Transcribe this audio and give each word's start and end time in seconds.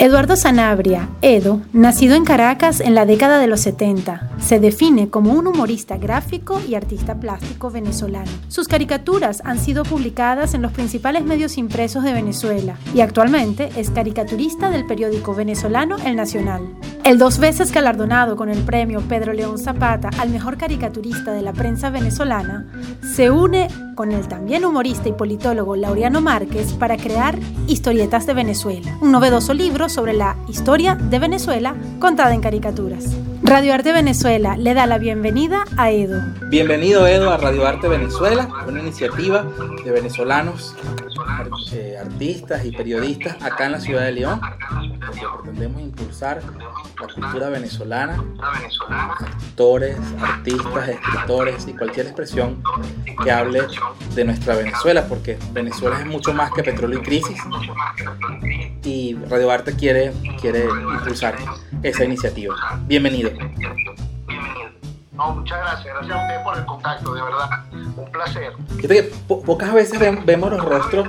Eduardo 0.00 0.34
Sanabria, 0.34 1.10
Edo, 1.20 1.60
nacido 1.74 2.14
en 2.14 2.24
Caracas 2.24 2.80
en 2.80 2.94
la 2.94 3.04
década 3.04 3.38
de 3.38 3.46
los 3.46 3.60
70, 3.60 4.30
se 4.38 4.58
define 4.58 5.10
como 5.10 5.34
un 5.34 5.46
humorista 5.46 5.98
gráfico 5.98 6.58
y 6.66 6.74
artista 6.74 7.16
plástico 7.16 7.70
venezolano. 7.70 8.30
Sus 8.48 8.66
caricaturas 8.66 9.42
han 9.44 9.58
sido 9.58 9.82
publicadas 9.84 10.54
en 10.54 10.62
los 10.62 10.72
principales 10.72 11.24
medios 11.24 11.58
impresos 11.58 12.02
de 12.02 12.14
Venezuela 12.14 12.76
y 12.94 13.02
actualmente 13.02 13.68
es 13.76 13.90
caricaturista 13.90 14.70
del 14.70 14.86
periódico 14.86 15.34
venezolano 15.34 15.96
El 16.02 16.16
Nacional. 16.16 16.62
El 17.04 17.18
dos 17.18 17.38
veces 17.38 17.70
galardonado 17.70 18.36
con 18.36 18.48
el 18.48 18.62
premio 18.62 19.02
Pedro 19.02 19.34
León 19.34 19.58
Zapata 19.58 20.08
al 20.18 20.30
mejor 20.30 20.56
caricaturista 20.56 21.32
de 21.32 21.42
la 21.42 21.52
prensa 21.52 21.90
venezolana, 21.90 22.66
se 23.14 23.30
une 23.30 23.68
con 23.94 24.12
el 24.12 24.28
también 24.28 24.64
humorista 24.64 25.10
y 25.10 25.12
politólogo 25.12 25.76
Laureano 25.76 26.22
Márquez 26.22 26.72
para 26.72 26.96
crear 26.96 27.38
Historietas 27.66 28.26
de 28.26 28.32
Venezuela, 28.32 28.96
un 29.02 29.12
novedoso 29.12 29.52
libro 29.52 29.89
sobre 29.90 30.12
la 30.12 30.36
historia 30.48 30.94
de 30.94 31.18
Venezuela 31.18 31.74
contada 31.98 32.32
en 32.32 32.40
caricaturas. 32.40 33.16
Radio 33.50 33.74
Arte 33.74 33.92
Venezuela 33.92 34.56
le 34.56 34.74
da 34.74 34.86
la 34.86 34.98
bienvenida 34.98 35.64
a 35.76 35.90
Edo. 35.90 36.22
Bienvenido 36.46 37.08
Edo 37.08 37.32
a 37.32 37.36
Radio 37.36 37.66
Arte 37.66 37.88
Venezuela, 37.88 38.48
una 38.64 38.78
iniciativa 38.78 39.44
de 39.84 39.90
venezolanos, 39.90 40.76
eh, 41.72 41.96
artistas 42.00 42.64
y 42.64 42.70
periodistas 42.70 43.42
acá 43.42 43.66
en 43.66 43.72
la 43.72 43.80
ciudad 43.80 44.04
de 44.04 44.12
León, 44.12 44.40
porque 45.04 45.22
pretendemos 45.42 45.82
impulsar 45.82 46.40
la 47.00 47.12
cultura 47.12 47.48
venezolana, 47.48 48.22
actores, 48.88 49.98
artistas, 50.22 50.88
escritores 50.88 51.66
y 51.66 51.72
cualquier 51.72 52.06
expresión 52.06 52.62
que 53.24 53.32
hable 53.32 53.62
de 54.14 54.24
nuestra 54.26 54.54
Venezuela, 54.54 55.06
porque 55.08 55.36
Venezuela 55.52 55.98
es 55.98 56.06
mucho 56.06 56.32
más 56.32 56.52
que 56.52 56.62
petróleo 56.62 57.00
y 57.00 57.02
crisis 57.02 57.36
y 58.84 59.14
Radio 59.28 59.50
Arte 59.50 59.74
quiere, 59.74 60.12
quiere 60.40 60.64
impulsar 60.64 61.36
esa 61.82 62.04
iniciativa. 62.04 62.54
Bienvenido. 62.86 63.30
No, 65.20 65.34
muchas 65.34 65.58
gracias. 65.58 65.94
Gracias 65.94 66.16
a 66.16 66.22
usted 66.22 66.42
por 66.42 66.56
el 66.56 66.64
contacto, 66.64 67.12
de 67.12 67.22
verdad. 67.22 67.50
Un 67.96 68.10
placer. 68.10 68.52
pocas 69.28 69.72
veces 69.74 70.24
vemos 70.24 70.50
los 70.50 70.64
rostros 70.64 71.08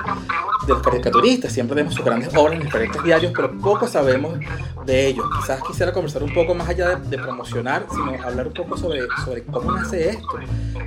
de 0.68 0.74
los 0.74 0.82
caricaturistas, 0.82 1.54
siempre 1.54 1.76
vemos 1.76 1.94
sus 1.94 2.04
grandes 2.04 2.36
obras 2.36 2.56
en 2.56 2.64
diferentes 2.64 3.02
diarios, 3.04 3.32
pero 3.34 3.58
poco 3.58 3.88
sabemos 3.88 4.38
de 4.86 5.08
ellos. 5.08 5.26
Quizás 5.40 5.62
quisiera 5.64 5.94
conversar 5.94 6.24
un 6.24 6.34
poco 6.34 6.54
más 6.54 6.68
allá 6.68 6.96
de, 6.96 7.18
promocionar, 7.18 7.86
sino 7.90 8.12
hablar 8.22 8.48
un 8.48 8.54
poco 8.54 8.76
sobre, 8.76 9.02
sobre 9.24 9.44
cómo 9.46 9.72
nace 9.72 10.10
esto. 10.10 10.40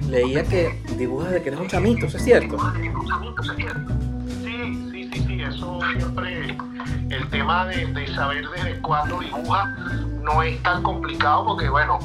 Leía 0.08 0.44
que 0.44 0.82
dibujas 0.98 1.32
de 1.32 1.42
que 1.42 1.48
eres 1.48 1.60
un 1.60 1.69
chamito, 1.69 2.06
¿eso 2.06 2.19
es 2.19 2.24
cierto? 2.24 2.58
Eso 5.48 5.78
siempre, 5.92 6.56
el 7.11 7.28
tema 7.31 7.67
de, 7.67 8.14
saber 8.14 8.48
desde 8.50 8.81
cuándo 8.81 9.19
dibuja 9.20 9.75
no 10.23 10.42
es 10.42 10.62
tan 10.62 10.83
complicado 10.83 11.45
porque, 11.45 11.69
bueno, 11.69 11.98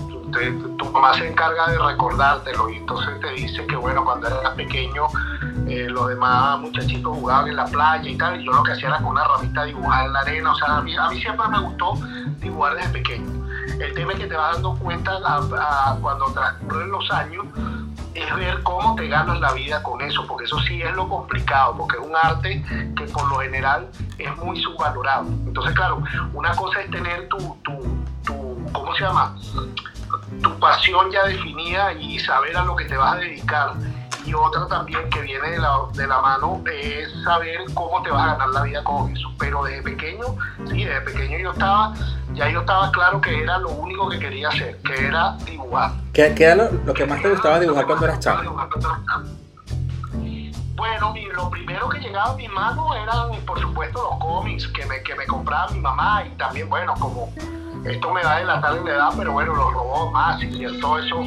tu 0.78 0.86
mamá 0.92 1.14
se 1.14 1.30
encarga 1.30 1.70
de 1.70 1.78
recordártelo 1.78 2.70
y 2.70 2.78
entonces 2.78 3.20
te 3.22 3.32
dice 3.32 3.66
que, 3.66 3.76
bueno, 3.76 4.04
cuando 4.04 4.28
eras 4.28 4.54
pequeño 4.56 5.08
eh, 5.68 5.88
los 5.90 6.10
demás 6.10 6.60
muchachitos 6.60 7.16
jugaban 7.16 7.48
en 7.48 7.56
la 7.56 7.66
playa 7.66 8.10
y 8.10 8.18
tal, 8.18 8.42
y 8.42 8.46
yo 8.46 8.52
lo 8.52 8.64
que 8.64 8.74
hacía 8.74 8.90
era 8.90 8.98
con 8.98 9.08
una 9.08 9.24
ramita 9.24 9.64
dibujar 9.64 10.06
en 10.08 10.14
la 10.14 10.20
arena, 10.20 10.52
o 10.52 10.56
sea, 10.56 10.78
a 10.78 10.82
mí, 10.82 10.96
a 10.96 11.10
mí 11.10 11.22
siempre 11.22 11.48
me 11.48 11.60
gustó 11.62 11.94
dibujar 12.40 12.76
desde 12.76 12.90
pequeño. 12.90 13.40
El 13.80 13.94
tema 13.94 14.14
es 14.14 14.20
que 14.20 14.26
te 14.28 14.36
vas 14.36 14.54
dando 14.54 14.76
cuenta 14.76 15.20
cuando 16.02 16.26
transcurren 16.34 16.92
los 16.92 17.10
años 17.12 17.46
es 18.20 18.36
ver 18.36 18.62
cómo 18.64 18.96
te 18.96 19.08
ganas 19.08 19.40
la 19.40 19.54
vida 19.54 19.82
con 19.84 20.02
eso, 20.02 20.26
porque 20.28 20.46
eso 20.46 20.60
sí 20.60 20.82
es 20.82 20.94
lo 20.96 21.08
complicado, 21.08 21.76
porque 21.78 21.98
es 21.98 22.04
un 22.06 22.16
arte 22.16 22.64
que 22.96 23.04
por 23.06 23.30
lo 23.30 23.40
general 23.40 23.90
es 24.18 24.36
muy 24.38 24.62
subvalorado. 24.62 25.28
Entonces, 25.46 25.74
claro, 25.76 26.04
una 26.34 26.56
cosa 26.56 26.82
es 26.82 26.92
tener 26.92 27.28
tu, 27.30 27.38
tu, 27.64 28.06
tu 28.24 28.72
¿cómo 28.72 28.96
se 28.96 29.04
llama? 29.04 29.36
Tu 30.42 30.60
pasión 30.60 31.12
ya 31.12 31.26
definida 31.26 31.94
y 31.94 32.20
saber 32.20 32.56
a 32.58 32.64
lo 32.64 32.76
que 32.76 32.86
te 32.86 32.98
vas 32.98 33.14
a 33.14 33.18
dedicar 33.18 33.74
y 34.30 34.34
otra 34.34 34.68
también 34.68 35.10
que 35.10 35.22
viene 35.22 35.50
de 35.50 35.58
la, 35.58 35.80
de 35.94 36.06
la 36.06 36.22
mano 36.22 36.62
es 36.72 37.12
saber 37.24 37.60
cómo 37.74 38.02
te 38.04 38.12
vas 38.12 38.22
a 38.22 38.32
ganar 38.34 38.50
la 38.50 38.62
vida 38.64 38.84
con 38.84 39.16
eso. 39.16 39.28
Pero 39.40 39.64
desde 39.64 39.82
pequeño, 39.82 40.36
sí, 40.70 40.86
desde 40.86 41.02
pequeño 41.02 41.40
yo 41.40 41.52
estaba, 41.52 41.94
ya 42.34 42.50
yo 42.50 42.60
estaba 42.60 42.92
claro 42.92 43.20
que 43.22 43.42
era 43.42 43.58
lo 43.58 43.70
único 43.70 44.08
que 44.10 44.20
quería 44.20 44.50
hacer, 44.50 44.78
que 44.84 45.08
era 45.08 45.36
dibujar. 45.46 45.92
¿Qué, 46.14 46.34
qué 46.36 46.44
era 46.46 46.70
lo, 46.86 46.94
que 46.94 47.06
más 47.06 47.22
te 47.22 47.30
gustaba 47.32 47.60
dibujar 47.60 47.86
cuando 47.86 48.06
eras 48.06 48.20
chavo? 48.20 48.68
Bueno, 50.76 51.14
lo 51.34 51.50
primero 51.50 51.90
que 51.90 52.00
llegaba 52.00 52.32
a 52.32 52.36
mi 52.36 52.48
mano 52.48 52.96
eran, 52.96 53.32
por 53.46 53.60
supuesto, 53.60 54.02
los 54.02 54.20
cómics 54.20 54.68
que 54.68 54.86
me, 54.86 55.02
que 55.02 55.16
me 55.16 55.26
compraba 55.26 55.72
mi 55.72 55.80
mamá 55.80 56.24
y 56.26 56.30
también, 56.38 56.70
bueno, 56.70 56.94
como 57.00 57.34
esto 57.86 58.14
me 58.14 58.24
va 58.24 58.36
a 58.36 58.40
delatar 58.40 58.78
en 58.78 58.86
la 58.86 58.92
edad, 58.92 59.10
pero 59.18 59.34
bueno, 59.34 59.56
los 59.56 59.74
robots 59.74 60.12
más 60.12 60.44
y 60.44 60.80
todo 60.80 61.00
eso 61.00 61.26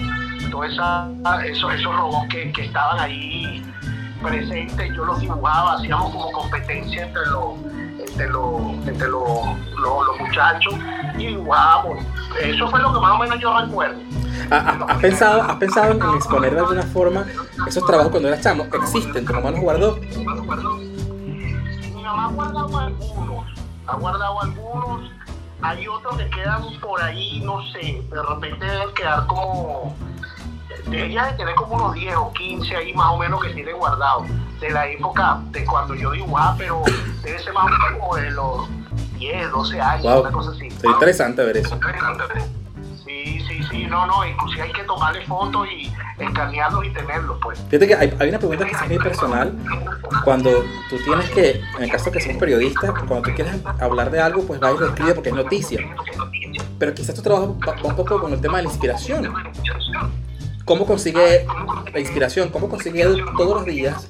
todos 0.52 0.66
esos, 0.66 1.72
esos 1.72 1.96
robots 1.96 2.28
que, 2.28 2.52
que, 2.52 2.66
estaban 2.66 3.00
ahí 3.00 3.64
presentes, 4.22 4.94
yo 4.94 5.04
los 5.04 5.18
dibujaba, 5.18 5.74
hacíamos 5.74 6.12
como 6.12 6.30
competencia 6.30 7.06
entre 7.06 7.26
los, 7.26 7.54
entre 7.98 8.28
los, 8.28 8.86
entre 8.86 9.08
los, 9.08 9.58
los, 9.80 10.20
muchachos 10.20 10.74
y 11.18 11.26
dibujábamos. 11.28 12.04
Eso 12.40 12.68
fue 12.68 12.80
lo 12.80 12.92
que 12.92 13.00
más 13.00 13.12
o 13.12 13.18
menos 13.18 13.40
yo 13.40 13.58
recuerdo. 13.58 14.00
Ah, 14.50 14.78
ah, 14.80 14.86
¿Has 14.88 14.98
pensado, 14.98 15.42
¿Has 15.42 15.56
pensado 15.56 15.92
en 15.92 16.16
exponer 16.16 16.52
de 16.52 16.60
alguna 16.60 16.82
forma 16.82 17.24
esos 17.66 17.84
trabajos 17.86 18.10
cuando 18.10 18.28
eras 18.28 18.42
chamo? 18.42 18.64
¿Existen? 18.64 19.24
¿Tu 19.24 19.32
mamá 19.32 19.50
los 19.50 19.60
guardó? 19.60 19.96
Mi 19.96 20.24
mamá 22.02 22.26
ha 22.26 22.28
guardado 22.28 22.78
algunos, 22.78 23.46
ha 23.86 23.96
guardado 23.96 24.42
algunos. 24.42 25.11
Hay 25.62 25.86
otros 25.86 26.16
que 26.16 26.28
quedan 26.30 26.62
por 26.80 27.00
ahí, 27.02 27.40
no 27.44 27.62
sé, 27.70 28.02
de 28.10 28.22
repente 28.22 28.64
deben 28.64 28.92
quedar 28.94 29.26
como 29.26 29.96
ella 30.90 31.26
de 31.26 31.32
tener 31.34 31.54
como 31.54 31.76
unos 31.76 31.94
10 31.94 32.16
o 32.16 32.32
15 32.32 32.76
ahí 32.76 32.92
más 32.94 33.12
o 33.12 33.18
menos 33.18 33.42
que 33.42 33.50
tiene 33.50 33.72
guardado 33.72 34.24
de 34.60 34.70
la 34.70 34.88
época 34.88 35.40
de 35.50 35.64
cuando 35.64 35.94
yo 35.94 36.10
dibujaba, 36.10 36.56
pero 36.58 36.82
debe 37.22 37.38
ser 37.38 37.52
más 37.52 37.64
o 37.64 37.68
menos 37.68 37.98
como 37.98 38.16
de 38.16 38.30
los 38.32 38.68
10, 39.18 39.50
12 39.52 39.80
años, 39.80 40.20
una 40.20 40.32
cosa 40.32 40.50
así. 40.50 40.70
Sería 40.70 40.90
interesante 40.90 41.44
ver 41.44 41.56
eso. 41.58 41.76
Sí, 41.76 41.80
sí, 41.80 42.61
sí, 43.72 43.86
no, 43.86 44.06
no, 44.06 44.24
inclusive 44.24 44.62
hay 44.62 44.72
que 44.72 44.84
tomarle 44.84 45.24
fotos 45.26 45.66
y 45.68 45.92
escanearlos 46.18 46.86
y 46.86 46.90
tenerlos, 46.90 47.38
pues. 47.42 47.58
Fíjate 47.68 47.88
que 47.88 47.94
hay, 47.94 48.28
una 48.28 48.38
pregunta 48.38 48.64
que 48.64 48.72
es 48.72 48.88
muy 48.88 48.98
personal. 48.98 49.52
Cuando 50.24 50.64
tú 50.88 50.96
tienes 51.04 51.30
que, 51.30 51.60
en 51.76 51.82
el 51.82 51.90
caso 51.90 52.12
que 52.12 52.20
somos 52.20 52.36
periodistas, 52.36 52.90
cuando 52.90 53.22
tú 53.22 53.34
quieres 53.34 53.54
hablar 53.80 54.10
de 54.10 54.20
algo, 54.20 54.46
pues 54.46 54.60
vas 54.60 54.74
y 54.76 54.78
lo 54.78 54.86
escribes 54.86 55.14
porque 55.14 55.30
es 55.30 55.34
noticia. 55.34 55.80
Pero 56.78 56.94
quizás 56.94 57.14
tu 57.14 57.22
trabajo 57.22 57.58
va 57.66 57.74
un 57.82 57.96
poco 57.96 58.20
con 58.20 58.32
el 58.32 58.40
tema 58.40 58.58
de 58.58 58.64
la 58.64 58.68
inspiración. 58.68 59.32
¿Cómo 60.64 60.86
consigue 60.86 61.44
la 61.92 62.00
inspiración? 62.00 62.48
¿Cómo 62.50 62.68
consigue 62.68 63.04
todos 63.36 63.56
los 63.56 63.64
días? 63.64 64.08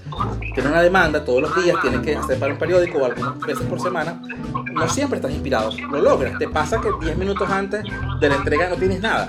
Tiene 0.54 0.68
una 0.68 0.82
demanda, 0.82 1.24
todos 1.24 1.40
los 1.40 1.64
días 1.64 1.76
tiene 1.80 2.02
que 2.02 2.14
hacer 2.14 2.38
para 2.38 2.52
un 2.52 2.58
periódico 2.58 2.98
o 2.98 3.06
algunas 3.06 3.38
veces 3.40 3.66
por 3.66 3.80
semana. 3.80 4.20
No 4.72 4.88
siempre 4.88 5.16
estás 5.16 5.32
inspirado, 5.32 5.70
lo 5.90 6.00
logras. 6.00 6.38
Te 6.38 6.48
pasa 6.48 6.80
que 6.80 6.88
10 7.00 7.16
minutos 7.16 7.48
antes 7.50 7.84
de 8.20 8.28
la 8.28 8.36
entrega 8.36 8.68
no 8.68 8.76
tienes 8.76 9.00
nada. 9.00 9.26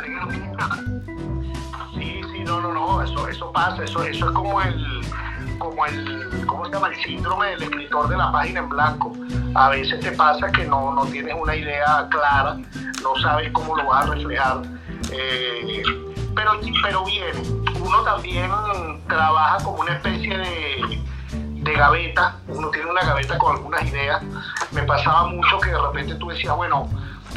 Sí, 1.94 2.22
sí, 2.32 2.44
no, 2.46 2.62
no, 2.62 2.74
no, 2.74 3.02
eso, 3.02 3.28
eso 3.28 3.52
pasa, 3.52 3.84
eso, 3.84 4.04
eso 4.04 4.28
es 4.28 4.32
como 4.32 4.62
el, 4.62 5.02
como 5.58 5.86
el, 5.86 6.46
¿cómo 6.46 6.66
se 6.66 6.72
llama? 6.72 6.90
El 6.90 7.04
síndrome 7.04 7.48
del 7.48 7.64
escritor 7.64 8.10
de 8.10 8.18
la 8.18 8.32
página 8.32 8.60
en 8.62 8.70
blanco. 8.70 9.14
A 9.56 9.70
veces 9.70 10.00
te 10.00 10.12
pasa 10.12 10.52
que 10.52 10.66
no, 10.66 10.94
no 10.94 11.06
tienes 11.06 11.36
una 11.40 11.56
idea 11.56 12.08
clara, 12.10 12.58
no 13.02 13.16
sabes 13.22 13.52
cómo 13.52 13.76
lo 13.76 13.86
vas 13.88 14.08
a 14.08 14.14
reflejar. 14.14 14.62
Eh, 15.12 15.84
pero, 16.36 16.52
pero 16.82 17.06
bien, 17.06 17.64
uno 17.80 18.02
también 18.04 18.50
trabaja 19.08 19.64
como 19.64 19.82
una 19.82 19.94
especie 19.94 20.38
de, 20.38 21.04
de 21.64 21.74
gaveta, 21.74 22.36
uno 22.48 22.70
tiene 22.70 22.90
una 22.90 23.04
gaveta 23.04 23.38
con 23.38 23.56
algunas 23.56 23.84
ideas. 23.86 24.22
Me 24.72 24.84
pasaba 24.84 25.28
mucho 25.28 25.60
que 25.60 25.70
de 25.70 25.82
repente 25.82 26.16
tú 26.16 26.28
decías, 26.30 26.56
bueno, 26.56 26.90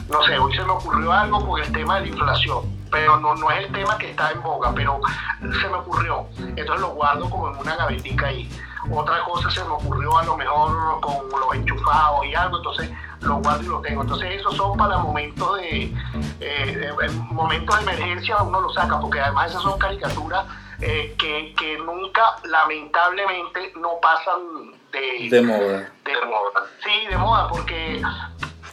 no 0.09 0.23
sé, 0.25 0.39
hoy 0.39 0.55
se 0.55 0.63
me 0.65 0.73
ocurrió 0.73 1.13
algo 1.13 1.47
con 1.47 1.61
el 1.61 1.73
tema 1.73 1.97
de 1.97 2.03
la 2.03 2.09
inflación, 2.09 2.65
pero 2.91 3.19
no, 3.19 3.35
no 3.35 3.51
es 3.51 3.67
el 3.67 3.73
tema 3.73 3.97
que 3.99 4.11
está 4.11 4.31
en 4.33 4.43
boga, 4.43 4.73
pero 4.75 5.01
se 5.41 5.69
me 5.69 5.75
ocurrió. 5.75 6.27
Entonces 6.39 6.81
lo 6.81 6.89
guardo 6.91 7.29
como 7.31 7.49
en 7.51 7.57
una 7.57 7.77
gavetica 7.77 8.27
ahí. 8.27 8.49
Otra 8.91 9.23
cosa 9.25 9.51
se 9.51 9.65
me 9.65 9.71
ocurrió 9.71 10.17
a 10.17 10.25
lo 10.25 10.37
mejor 10.37 11.01
con 11.01 11.41
los 11.41 11.55
enchufados 11.55 12.25
y 12.27 12.35
algo, 12.35 12.59
entonces 12.59 12.91
lo 13.21 13.37
guardo 13.37 13.63
y 13.63 13.67
lo 13.67 13.81
tengo. 13.81 14.03
Entonces 14.03 14.41
esos 14.41 14.57
son 14.57 14.77
para 14.77 14.99
momentos 14.99 15.57
de, 15.57 15.93
eh, 16.41 16.93
momentos 17.31 17.77
de 17.77 17.83
emergencia 17.83 18.43
uno 18.43 18.61
lo 18.61 18.71
saca, 18.71 19.01
porque 19.01 19.21
además 19.21 19.51
esas 19.51 19.63
son 19.63 19.79
caricaturas 19.79 20.45
eh, 20.81 21.15
que, 21.19 21.55
que, 21.59 21.79
nunca, 21.79 22.37
lamentablemente, 22.45 23.73
no 23.81 23.99
pasan 24.01 24.73
de, 24.93 25.29
de 25.31 25.43
moda. 25.43 25.93
De 26.05 26.27
moda. 26.27 26.67
Sí, 26.85 27.07
de 27.09 27.17
moda, 27.17 27.49
porque 27.49 28.03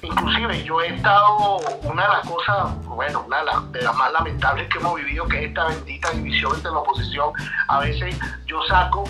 inclusive 0.02 0.64
yo 0.64 0.82
he 0.82 0.96
estado, 0.96 1.58
una 1.84 2.04
de 2.04 2.10
las 2.10 2.28
cosas, 2.28 2.86
bueno, 2.86 3.24
una 3.26 3.40
de 3.40 3.46
las, 3.46 3.72
de 3.72 3.82
las, 3.82 3.96
más 3.96 4.12
lamentables 4.12 4.70
que 4.70 4.80
hemos 4.80 4.96
vivido, 4.96 5.28
que 5.28 5.44
es 5.44 5.50
esta 5.50 5.68
bendita 5.68 6.12
división 6.12 6.54
entre 6.56 6.72
la 6.72 6.78
oposición, 6.80 7.32
a 7.68 7.80
veces 7.80 8.16
yo 8.46 8.62
saco 8.64 9.06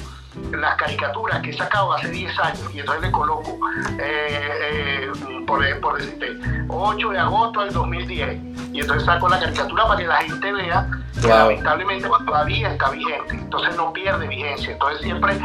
las 0.51 0.75
caricaturas 0.75 1.41
que 1.41 1.51
he 1.51 1.57
sacado 1.57 1.94
hace 1.94 2.09
10 2.09 2.39
años 2.39 2.71
y 2.74 2.80
entonces 2.80 3.03
le 3.03 3.12
coloco, 3.12 3.57
eh, 4.00 4.41
eh, 4.71 5.12
por, 5.45 5.80
por 5.80 5.97
decirte, 5.97 6.38
8 6.68 7.09
de 7.09 7.19
agosto 7.19 7.62
del 7.62 7.74
2010 7.74 8.39
y 8.74 8.80
entonces 8.80 9.06
saco 9.06 9.30
la 9.30 9.39
caricatura 9.39 9.88
para 9.88 10.00
que 10.00 10.07
la 10.07 10.18
gente 10.18 10.51
vea 10.51 10.88
que 11.21 11.27
lamentablemente 11.27 12.09
todavía 12.25 12.71
está 12.71 12.89
vigente, 12.89 13.35
entonces 13.35 13.75
no 13.75 13.94
pierde 13.94 14.27
vigencia, 14.27 14.74
entonces 14.74 15.01
siempre, 15.01 15.39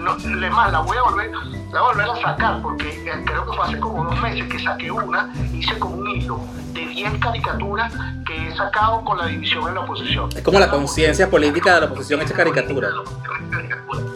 no, 0.00 0.16
más, 0.50 0.72
la 0.72 0.80
voy 0.80 0.96
a 0.96 1.02
volver, 1.02 1.30
la 1.30 1.80
voy 1.80 1.90
a 1.90 1.94
volver 1.94 2.10
a 2.10 2.16
sacar 2.16 2.62
porque 2.62 2.88
eh, 2.88 3.22
creo 3.24 3.46
que 3.46 3.56
fue 3.56 3.66
hace 3.66 3.78
como 3.78 4.04
dos 4.04 4.20
meses 4.20 4.46
que 4.48 4.58
saqué 4.58 4.90
una, 4.90 5.32
hice 5.54 5.78
como 5.78 5.96
un 5.96 6.08
hilo 6.10 6.40
de 6.72 6.86
10 6.86 7.18
caricaturas 7.18 7.92
que 8.26 8.48
he 8.48 8.56
sacado 8.56 9.04
con 9.04 9.16
la 9.18 9.26
división 9.26 9.68
en 9.68 9.74
la 9.76 9.80
oposición. 9.80 10.28
Es 10.36 10.42
como 10.42 10.58
la 10.58 10.68
conciencia 10.68 11.30
política 11.30 11.76
de 11.76 11.80
la 11.82 11.86
oposición 11.86 12.20
hecha 12.20 12.34
caricatura. 12.34 12.90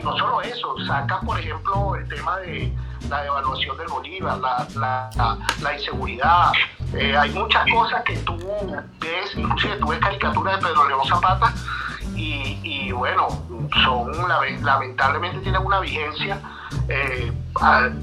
y 0.00 0.04
no 0.04 0.16
solo 0.16 0.40
eso, 0.42 0.74
saca, 0.86 1.20
por 1.20 1.38
ejemplo, 1.38 1.94
el 1.96 2.08
tema 2.08 2.38
de 2.38 2.72
la 3.08 3.22
devaluación 3.22 3.76
del 3.76 3.88
Bolívar, 3.88 4.38
la, 4.38 5.10
la, 5.62 5.74
inseguridad. 5.74 6.52
Eh, 6.94 7.16
hay 7.16 7.30
muchas 7.30 7.64
cosas 7.72 8.02
que 8.04 8.16
tú 8.18 8.36
ves, 9.00 9.36
inclusive 9.36 9.76
tú 9.76 9.88
ves 9.88 9.98
caricaturas 10.00 10.56
de 10.56 10.66
Pedro 10.66 10.88
León 10.88 11.06
Zapata 11.06 11.52
y, 12.14 12.92
bueno, 12.92 13.28
son 13.82 14.10
lamentablemente 14.62 15.38
tienen 15.38 15.64
una 15.64 15.80
vigencia 15.80 16.38
eh, 16.88 17.32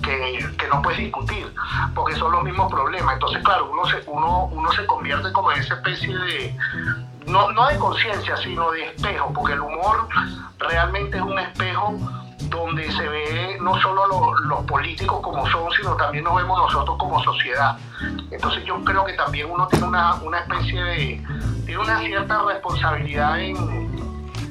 que, 0.01 0.67
no 0.67 0.81
puedes 0.81 0.99
discutir, 0.99 1.53
porque 1.93 2.15
son 2.15 2.31
los 2.31 2.43
mismos 2.43 2.71
problemas. 2.71 3.13
Entonces, 3.13 3.43
claro, 3.43 3.69
uno 3.71 3.85
se, 3.85 4.01
uno, 4.07 4.45
uno 4.45 4.71
se 4.71 4.85
convierte 4.85 5.31
como 5.31 5.51
en 5.51 5.61
esa 5.61 5.75
especie 5.75 6.17
de, 6.17 6.57
no, 7.27 7.51
no 7.51 7.67
de 7.67 7.77
conciencia, 7.77 8.37
sino 8.37 8.71
de 8.71 8.85
espejo, 8.85 9.31
porque 9.33 9.53
el 9.53 9.61
humor 9.61 10.07
realmente 10.59 11.17
es 11.17 11.23
un 11.23 11.37
espejo 11.37 11.95
donde 12.49 12.89
se 12.91 13.07
ve 13.07 13.57
no 13.61 13.79
solo 13.81 14.33
los 14.41 14.63
políticos 14.65 15.19
como 15.21 15.45
son, 15.49 15.71
sino 15.73 15.95
también 15.95 16.23
nos 16.23 16.35
vemos 16.35 16.57
nosotros 16.57 16.97
como 16.97 17.21
sociedad. 17.23 17.77
Entonces 18.31 18.63
yo 18.65 18.83
creo 18.83 19.03
que 19.05 19.13
también 19.13 19.49
uno 19.51 19.67
tiene 19.67 19.87
una, 19.87 20.15
una 20.15 20.39
especie 20.39 20.81
de, 20.81 21.23
tiene 21.65 21.81
una 21.81 21.99
cierta 21.99 22.41
responsabilidad 22.43 23.39
en, 23.39 23.55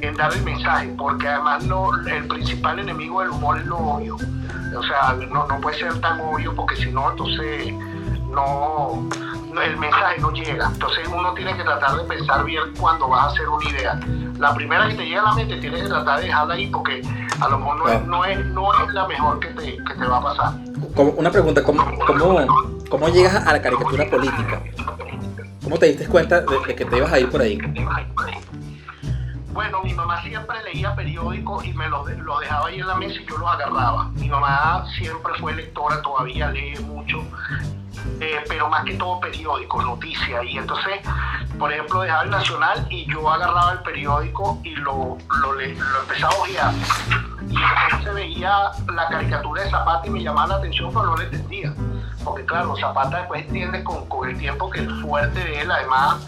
en 0.01 0.15
dar 0.15 0.33
el 0.33 0.43
mensaje, 0.43 0.95
porque 0.99 1.29
además 1.29 1.65
no, 1.65 1.91
el 2.07 2.27
principal 2.29 2.79
enemigo 2.79 3.21
del 3.21 3.31
humor 3.31 3.59
es 3.59 3.67
lo 3.67 3.79
obvio. 3.79 4.17
O 4.17 4.83
sea, 4.83 5.15
no, 5.31 5.47
no 5.47 5.61
puede 5.61 5.79
ser 5.79 5.99
tan 6.01 6.21
obvio 6.21 6.55
porque 6.55 6.77
si 6.77 6.91
no, 6.93 7.11
entonces 7.11 7.73
no, 8.29 9.09
el 9.63 9.77
mensaje 9.77 10.21
no 10.21 10.33
llega. 10.33 10.71
Entonces 10.73 11.09
uno 11.09 11.33
tiene 11.35 11.57
que 11.57 11.63
tratar 11.63 11.97
de 11.97 12.05
pensar 12.05 12.45
bien 12.45 12.63
cuando 12.79 13.09
vas 13.09 13.25
a 13.25 13.27
hacer 13.29 13.49
una 13.49 13.71
idea. 13.71 14.01
La 14.39 14.55
primera 14.55 14.89
que 14.89 14.95
te 14.95 15.05
llega 15.07 15.23
a 15.23 15.25
la 15.25 15.35
mente 15.35 15.57
tienes 15.57 15.83
que 15.83 15.89
tratar 15.89 16.21
de 16.21 16.27
dejarla 16.27 16.55
ahí 16.55 16.67
porque 16.67 17.03
a 17.41 17.49
lo 17.49 17.59
mejor 17.59 17.79
no, 17.79 17.89
es, 17.89 18.03
no, 18.07 18.25
es, 18.25 18.47
no 18.47 18.85
es 18.85 18.95
la 18.95 19.07
mejor 19.07 19.41
que 19.41 19.49
te, 19.49 19.77
que 19.77 19.95
te 19.95 20.07
va 20.07 20.19
a 20.19 20.23
pasar. 20.23 20.53
Como 20.95 21.11
una 21.13 21.31
pregunta, 21.31 21.63
¿cómo, 21.63 21.83
cómo, 22.07 22.47
cómo 22.89 23.09
llegas 23.09 23.47
a 23.47 23.53
la 23.53 23.63
caricatura 23.63 24.09
política? 24.11 24.63
¿Cómo 25.63 25.79
te 25.79 25.87
diste 25.87 26.07
cuenta 26.07 26.43
de, 26.43 26.75
que 26.75 26.85
te 26.85 26.97
ibas 26.97 27.13
a 27.13 27.19
ir 27.19 27.31
por 27.31 27.41
ahí? 27.41 27.59
Bueno, 29.53 29.83
mi 29.83 29.95
mamá 29.95 30.23
siempre 30.23 30.63
leía 30.65 30.95
periódicos 30.95 31.65
y 31.65 31.73
me 31.73 31.89
los, 31.89 32.09
los, 32.19 32.41
dejaba 32.41 32.69
ahí 32.69 32.79
en 32.79 32.87
la 32.87 32.95
mesa 32.97 33.15
y 33.21 33.27
yo 33.27 33.39
los 33.39 33.49
agarraba. 33.49 34.11
Mi 34.11 34.29
mamá 34.29 34.85
siempre 34.99 35.33
fue 35.41 35.55
lectora, 35.55 36.03
todavía 36.03 36.51
lee 36.51 36.79
mucho 36.81 37.25
eh, 38.21 38.45
pero 38.49 38.69
más 38.69 38.85
que 38.85 38.95
todo 38.95 39.21
periódicos, 39.21 39.85
noticias. 39.85 40.45
Y 40.45 40.59
entonces, 40.59 41.01
por 41.59 41.73
ejemplo, 41.73 42.01
dejaba 42.01 42.23
el 42.23 42.31
Nacional 42.31 42.87
y 42.91 43.11
yo 43.11 43.31
agarraba 43.31 43.73
el 43.73 43.79
periódico 43.81 44.61
y 44.65 44.75
lo, 44.77 45.19
lo, 45.41 45.53
lo 45.53 45.61
empezaba 45.61 46.33
a 46.33 46.39
ojear. 46.39 46.75
Y 47.49 48.05
se 48.05 48.11
veía 48.11 48.71
la 48.93 49.09
caricatura 49.09 49.63
de 49.63 49.71
Zapata 49.71 50.07
y 50.07 50.11
me 50.11 50.23
llamaba 50.23 50.49
la 50.49 50.55
atención, 50.57 50.91
pero 50.93 51.07
no 51.07 51.17
le 51.17 51.25
entendía. 51.25 51.75
Porque 52.25 52.45
claro, 52.45 52.75
Zapata 52.77 53.19
después 53.19 53.47
entiende 53.47 53.85
con, 53.85 54.07
con 54.09 54.29
el 54.29 54.37
tiempo 54.37 54.69
que 54.71 54.81
el 54.81 54.91
fuerte 55.03 55.39
de 55.39 55.61
él, 55.61 55.71
además, 55.71 56.27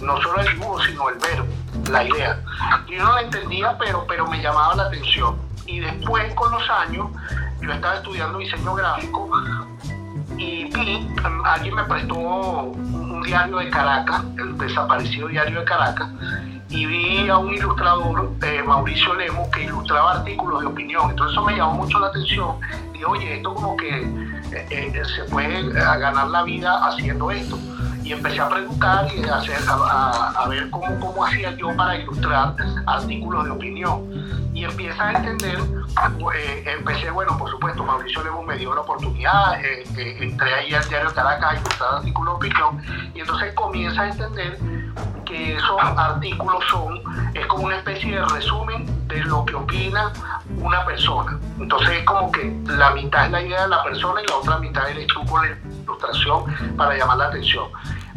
no 0.00 0.20
solo 0.22 0.40
el 0.40 0.48
dibujo, 0.48 0.80
sino 0.82 1.10
el 1.10 1.18
verbo, 1.18 1.46
la 1.90 2.04
idea. 2.04 2.40
Yo 2.88 3.04
no 3.04 3.12
la 3.14 3.20
entendía, 3.22 3.76
pero, 3.78 4.06
pero 4.08 4.26
me 4.26 4.40
llamaba 4.40 4.74
la 4.76 4.84
atención. 4.84 5.36
Y 5.66 5.80
después, 5.80 6.32
con 6.34 6.50
los 6.52 6.70
años, 6.70 7.08
yo 7.60 7.72
estaba 7.72 7.96
estudiando 7.96 8.38
diseño 8.38 8.74
gráfico 8.74 9.28
y 10.38 10.64
vi, 10.64 11.08
alguien 11.44 11.74
me 11.74 11.84
prestó 11.84 12.16
un 12.18 13.22
diario 13.22 13.58
de 13.58 13.70
Caracas, 13.70 14.22
el 14.38 14.56
desaparecido 14.58 15.28
diario 15.28 15.60
de 15.60 15.64
Caracas, 15.64 16.08
y 16.68 16.84
vi 16.84 17.28
a 17.28 17.38
un 17.38 17.54
ilustrador, 17.54 18.32
eh, 18.42 18.62
Mauricio 18.62 19.14
Lemos, 19.14 19.48
que 19.48 19.64
ilustraba 19.64 20.12
artículos 20.14 20.60
de 20.60 20.66
opinión. 20.66 21.10
Entonces 21.10 21.32
eso 21.32 21.44
me 21.44 21.56
llamó 21.56 21.74
mucho 21.74 21.98
la 21.98 22.08
atención. 22.08 22.56
Y 22.92 23.04
oye, 23.04 23.36
esto 23.36 23.54
como 23.54 23.76
que 23.76 24.02
eh, 24.52 24.66
eh, 24.70 25.02
se 25.16 25.30
puede 25.30 25.62
ganar 25.72 26.28
la 26.28 26.42
vida 26.42 26.86
haciendo 26.86 27.30
esto. 27.30 27.58
Y 28.06 28.12
empecé 28.12 28.40
a 28.40 28.48
preguntar 28.48 29.08
y 29.12 29.28
a, 29.28 29.38
hacer, 29.38 29.58
a, 29.68 30.46
ver 30.48 30.70
cómo, 30.70 31.24
hacía 31.24 31.50
yo 31.56 31.74
para 31.74 31.96
ilustrar 31.96 32.54
artículos 32.86 33.46
de 33.46 33.50
opinión 33.50 34.46
y 34.54 34.64
empieza 34.64 35.08
a 35.08 35.12
entender, 35.12 35.58
eh, 36.32 36.64
empecé, 36.78 37.10
bueno, 37.10 37.36
por 37.36 37.50
supuesto, 37.50 37.82
Mauricio 37.82 38.22
Levo 38.22 38.44
me 38.44 38.56
dio 38.56 38.72
la 38.76 38.82
oportunidad, 38.82 39.60
eh, 39.60 39.82
eh, 39.98 40.18
entré 40.20 40.54
ahí 40.54 40.72
al 40.72 40.88
diario 40.88 41.12
Caracas 41.12 41.52
a 41.52 41.56
ilustrar 41.56 41.94
artículos 41.96 42.40
de 42.40 42.46
opinión, 42.46 43.12
y 43.12 43.20
entonces 43.20 43.52
comienza 43.54 44.02
a 44.02 44.08
entender 44.08 44.56
que 45.24 45.56
esos 45.56 45.82
artículos 45.82 46.64
son, 46.70 47.00
es 47.34 47.44
como 47.46 47.64
una 47.64 47.78
especie 47.78 48.14
de 48.14 48.24
resumen 48.24 49.08
de 49.08 49.24
lo 49.24 49.44
que 49.44 49.56
opina 49.56 50.12
una 50.58 50.84
persona. 50.86 51.38
Entonces 51.58 51.98
es 51.98 52.04
como 52.04 52.30
que 52.30 52.56
la 52.68 52.92
mitad 52.92 53.26
es 53.26 53.32
la 53.32 53.42
idea 53.42 53.62
de 53.62 53.68
la 53.68 53.82
persona 53.82 54.22
y 54.22 54.26
la 54.26 54.36
otra 54.36 54.58
mitad 54.58 54.88
eres 54.88 55.06
tú 55.08 55.24
con 55.26 55.42
la 55.42 55.52
ilustración 55.86 56.76
para 56.76 56.96
llamar 56.96 57.18
la 57.18 57.26
atención 57.26 57.68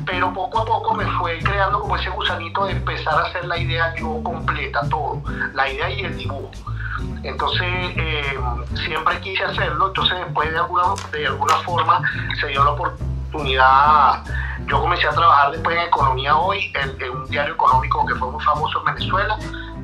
pero 0.06 0.34
poco 0.34 0.60
a 0.60 0.66
poco 0.66 0.96
me 0.96 1.06
fue 1.18 1.40
creando 1.40 1.80
como 1.80 1.96
ese 1.96 2.10
gusanito 2.10 2.66
de 2.66 2.74
empezar 2.74 3.14
a 3.14 3.28
hacer 3.28 3.46
la 3.46 3.58
idea 3.58 3.94
yo 3.96 4.22
completa, 4.24 4.82
todo, 4.90 5.22
la 5.54 5.70
idea 5.70 5.90
y 5.90 6.02
el 6.02 6.18
dibujo. 6.18 6.50
Entonces 7.24 7.68
eh, 7.96 8.40
siempre 8.86 9.20
quise 9.22 9.44
hacerlo, 9.44 9.88
entonces 9.88 10.18
después 10.20 10.52
de 10.52 10.58
alguna, 10.58 10.84
de 11.12 11.28
alguna 11.28 11.56
forma 11.58 12.02
se 12.40 12.48
dio 12.48 12.64
la 12.64 12.72
oportunidad, 12.72 14.24
yo 14.66 14.82
comencé 14.82 15.08
a 15.08 15.12
trabajar 15.12 15.52
después 15.52 15.78
en 15.78 15.84
Economía 15.84 16.36
Hoy, 16.36 16.72
en, 16.76 17.10
un 17.12 17.26
diario 17.30 17.54
económico 17.54 18.06
que 18.06 18.16
fue 18.16 18.32
muy 18.32 18.44
famoso 18.44 18.80
en 18.80 18.96
Venezuela, 18.96 19.38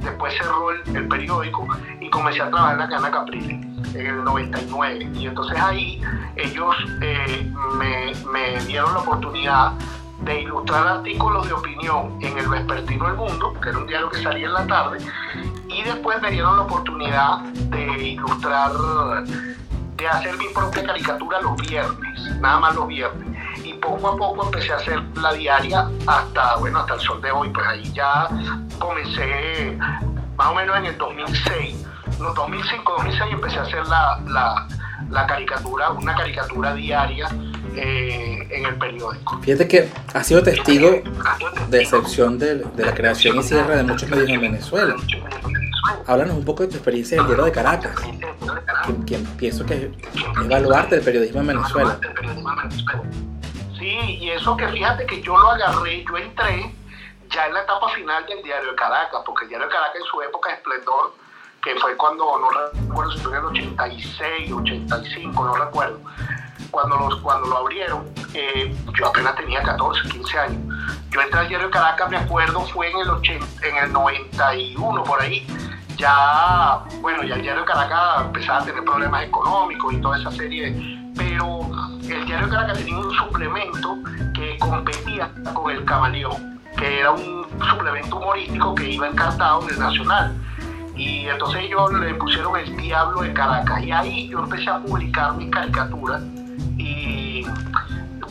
después 0.05 0.33
cerró 0.37 0.71
el, 0.71 1.07
periódico 1.07 1.67
y 1.99 2.09
comencé 2.09 2.41
a 2.41 2.49
trabajar 2.49 2.73
en 2.73 2.79
la 2.79 2.87
cadena 2.87 3.11
Capriles 3.11 3.65
en 3.93 4.05
el 4.05 4.23
99 4.23 5.09
y 5.13 5.27
entonces 5.27 5.59
ahí 5.59 6.01
ellos 6.35 6.75
eh, 7.01 7.51
me, 7.77 8.13
me 8.31 8.59
dieron 8.65 8.93
la 8.93 8.99
oportunidad 8.99 9.73
de 10.25 10.41
ilustrar 10.41 10.87
artículos 10.87 11.47
de 11.47 11.53
opinión 11.53 12.17
en 12.21 12.37
el 12.37 12.47
Vespertino 12.47 13.05
del 13.05 13.15
Mundo, 13.15 13.53
que 13.61 13.69
era 13.69 13.77
un 13.77 13.87
diario 13.87 14.09
que 14.09 14.21
salía 14.21 14.47
en 14.47 14.53
la 14.53 14.65
tarde, 14.65 14.97
y 15.67 15.83
después 15.83 16.21
me 16.21 16.31
dieron 16.31 16.55
la 16.55 16.63
oportunidad 16.63 17.39
de 17.39 18.07
ilustrar, 18.09 18.71
de 19.97 20.07
hacer 20.07 20.37
mi 20.37 20.47
propia 20.53 20.83
caricatura 20.83 21.41
los 21.41 21.55
viernes, 21.57 22.39
nada 22.39 22.59
más 22.59 22.75
los 22.75 22.87
viernes. 22.87 23.34
Poco 23.85 24.07
a 24.07 24.17
poco 24.17 24.45
empecé 24.45 24.73
a 24.73 24.77
hacer 24.77 25.01
la 25.21 25.33
diaria 25.33 25.87
hasta, 26.07 26.55
bueno, 26.57 26.79
hasta 26.79 26.95
el 26.95 26.99
sol 27.01 27.21
de 27.21 27.31
hoy, 27.31 27.49
pues 27.49 27.67
ahí 27.67 27.83
ya 27.93 28.27
comencé 28.79 29.77
más 30.35 30.47
o 30.47 30.55
menos 30.55 30.77
en 30.77 30.85
el 30.85 30.97
2006. 30.97 31.85
No, 32.19 32.33
2005, 32.33 32.93
2006 32.97 33.31
empecé 33.31 33.59
a 33.59 33.61
hacer 33.61 33.87
la, 33.87 34.19
la, 34.27 34.67
la 35.09 35.27
caricatura, 35.27 35.91
una 35.91 36.15
caricatura 36.15 36.73
diaria 36.73 37.27
eh, 37.75 38.47
en 38.49 38.65
el 38.65 38.75
periódico. 38.75 39.39
Fíjate 39.41 39.67
que 39.67 39.89
ha 40.13 40.23
sido 40.23 40.41
testigo 40.41 41.01
de 41.69 41.81
excepción 41.81 42.39
de, 42.39 42.65
la 42.77 42.93
creación 42.93 43.37
y 43.37 43.43
cierre 43.43 43.77
de 43.77 43.83
muchos 43.83 44.09
medios 44.09 44.29
en 44.29 44.41
Venezuela. 44.41 44.95
Háblanos 46.07 46.37
un 46.37 46.45
poco 46.45 46.63
de 46.63 46.69
tu 46.69 46.75
experiencia 46.75 47.15
en 47.15 47.21
el 47.21 47.27
diario 47.27 47.45
de 47.45 47.51
Caracas, 47.51 47.95
quien, 49.05 49.23
pienso 49.37 49.65
que 49.65 49.91
es 50.39 50.47
baluarte 50.47 50.95
del 50.95 51.03
periodismo 51.03 51.41
en 51.41 51.47
Venezuela. 51.47 51.99
Sí, 53.77 54.17
y 54.21 54.29
eso 54.29 54.55
que 54.55 54.67
fíjate 54.69 55.05
que 55.05 55.21
yo 55.21 55.37
lo 55.37 55.51
agarré, 55.51 56.05
yo 56.09 56.17
entré 56.17 56.73
ya 57.29 57.47
en 57.47 57.53
la 57.53 57.61
etapa 57.61 57.89
final 57.89 58.25
del 58.25 58.41
diario 58.43 58.71
de 58.71 58.75
Caracas, 58.75 59.21
porque 59.25 59.43
el 59.43 59.49
diario 59.49 59.67
de 59.67 59.73
Caracas 59.73 59.95
en 59.95 60.05
su 60.05 60.21
época 60.21 60.49
de 60.49 60.55
esplendor, 60.55 61.13
que 61.61 61.75
fue 61.75 61.97
cuando, 61.97 62.39
no 62.39 62.49
recuerdo 62.49 63.11
si 63.11 63.19
fue 63.19 63.31
en 63.33 63.39
el 63.39 63.45
86, 63.45 64.51
85, 64.51 65.45
no 65.45 65.55
recuerdo, 65.55 65.99
cuando, 66.71 66.97
los, 66.97 67.15
cuando 67.21 67.47
lo 67.47 67.57
abrieron, 67.57 68.09
eh, 68.33 68.73
yo 68.97 69.07
apenas 69.07 69.35
tenía 69.35 69.61
14, 69.63 70.09
15 70.09 70.39
años. 70.39 70.75
Yo 71.09 71.21
entré 71.21 71.39
al 71.39 71.47
diario 71.47 71.67
de 71.67 71.73
Caracas, 71.73 72.09
me 72.09 72.17
acuerdo, 72.17 72.61
fue 72.67 72.91
en 72.91 72.99
el, 72.99 73.09
80, 73.09 73.67
en 73.67 73.77
el 73.77 73.93
91, 73.93 75.03
por 75.03 75.21
ahí. 75.21 75.47
Ya, 75.97 76.83
bueno, 77.01 77.23
ya 77.23 77.35
el 77.35 77.41
diario 77.41 77.61
de 77.61 77.67
Caracas 77.67 78.25
empezaba 78.25 78.59
a 78.59 78.65
tener 78.65 78.83
problemas 78.83 79.23
económicos 79.23 79.93
y 79.93 80.01
toda 80.01 80.19
esa 80.19 80.31
serie, 80.31 80.75
pero 81.15 81.61
el 82.09 82.25
diario 82.25 82.49
Caracas 82.49 82.77
tenía 82.77 82.97
un 82.97 83.11
suplemento 83.11 83.97
que 84.33 84.57
competía 84.59 85.31
con 85.53 85.71
el 85.71 85.85
Camaleón, 85.85 86.59
que 86.77 86.99
era 86.99 87.11
un 87.11 87.47
suplemento 87.69 88.17
humorístico 88.17 88.75
que 88.75 88.91
iba 88.91 89.07
encartado 89.07 89.63
en 89.63 89.69
el 89.69 89.79
Nacional. 89.79 90.33
Y 90.95 91.27
entonces 91.27 91.63
ellos 91.63 91.93
le 91.93 92.13
pusieron 92.15 92.55
el 92.57 92.75
Diablo 92.77 93.21
de 93.21 93.33
Caracas. 93.33 93.83
Y 93.83 93.91
ahí 93.91 94.29
yo 94.29 94.39
empecé 94.39 94.69
a 94.69 94.79
publicar 94.79 95.33
mis 95.35 95.51
caricaturas. 95.51 96.21
Y 96.77 97.45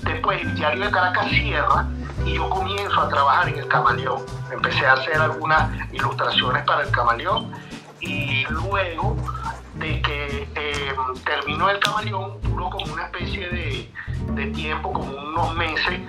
después 0.03 0.43
el 0.43 0.55
Diario 0.55 0.85
de 0.85 0.91
Caracas 0.91 1.29
cierra 1.31 1.87
y 2.25 2.35
yo 2.35 2.49
comienzo 2.49 3.01
a 3.01 3.09
trabajar 3.09 3.49
en 3.49 3.59
el 3.59 3.69
Camaleón. 3.69 4.23
Empecé 4.53 4.87
a 4.87 4.95
hacer 4.95 5.17
algunas 5.17 5.71
ilustraciones 5.93 6.65
para 6.65 6.83
el 6.83 6.91
Camaleón 6.91 7.53
y 8.01 8.45
luego 8.51 9.17
que 9.85 10.49
eh, 10.55 10.95
terminó 11.25 11.69
el 11.69 11.79
Camaleón, 11.79 12.41
duró 12.43 12.71
como 12.71 12.93
una 12.93 13.05
especie 13.05 13.49
de, 13.51 13.91
tiempo, 14.53 14.93
como 14.93 15.13
unos 15.13 15.55
meses, 15.55 16.01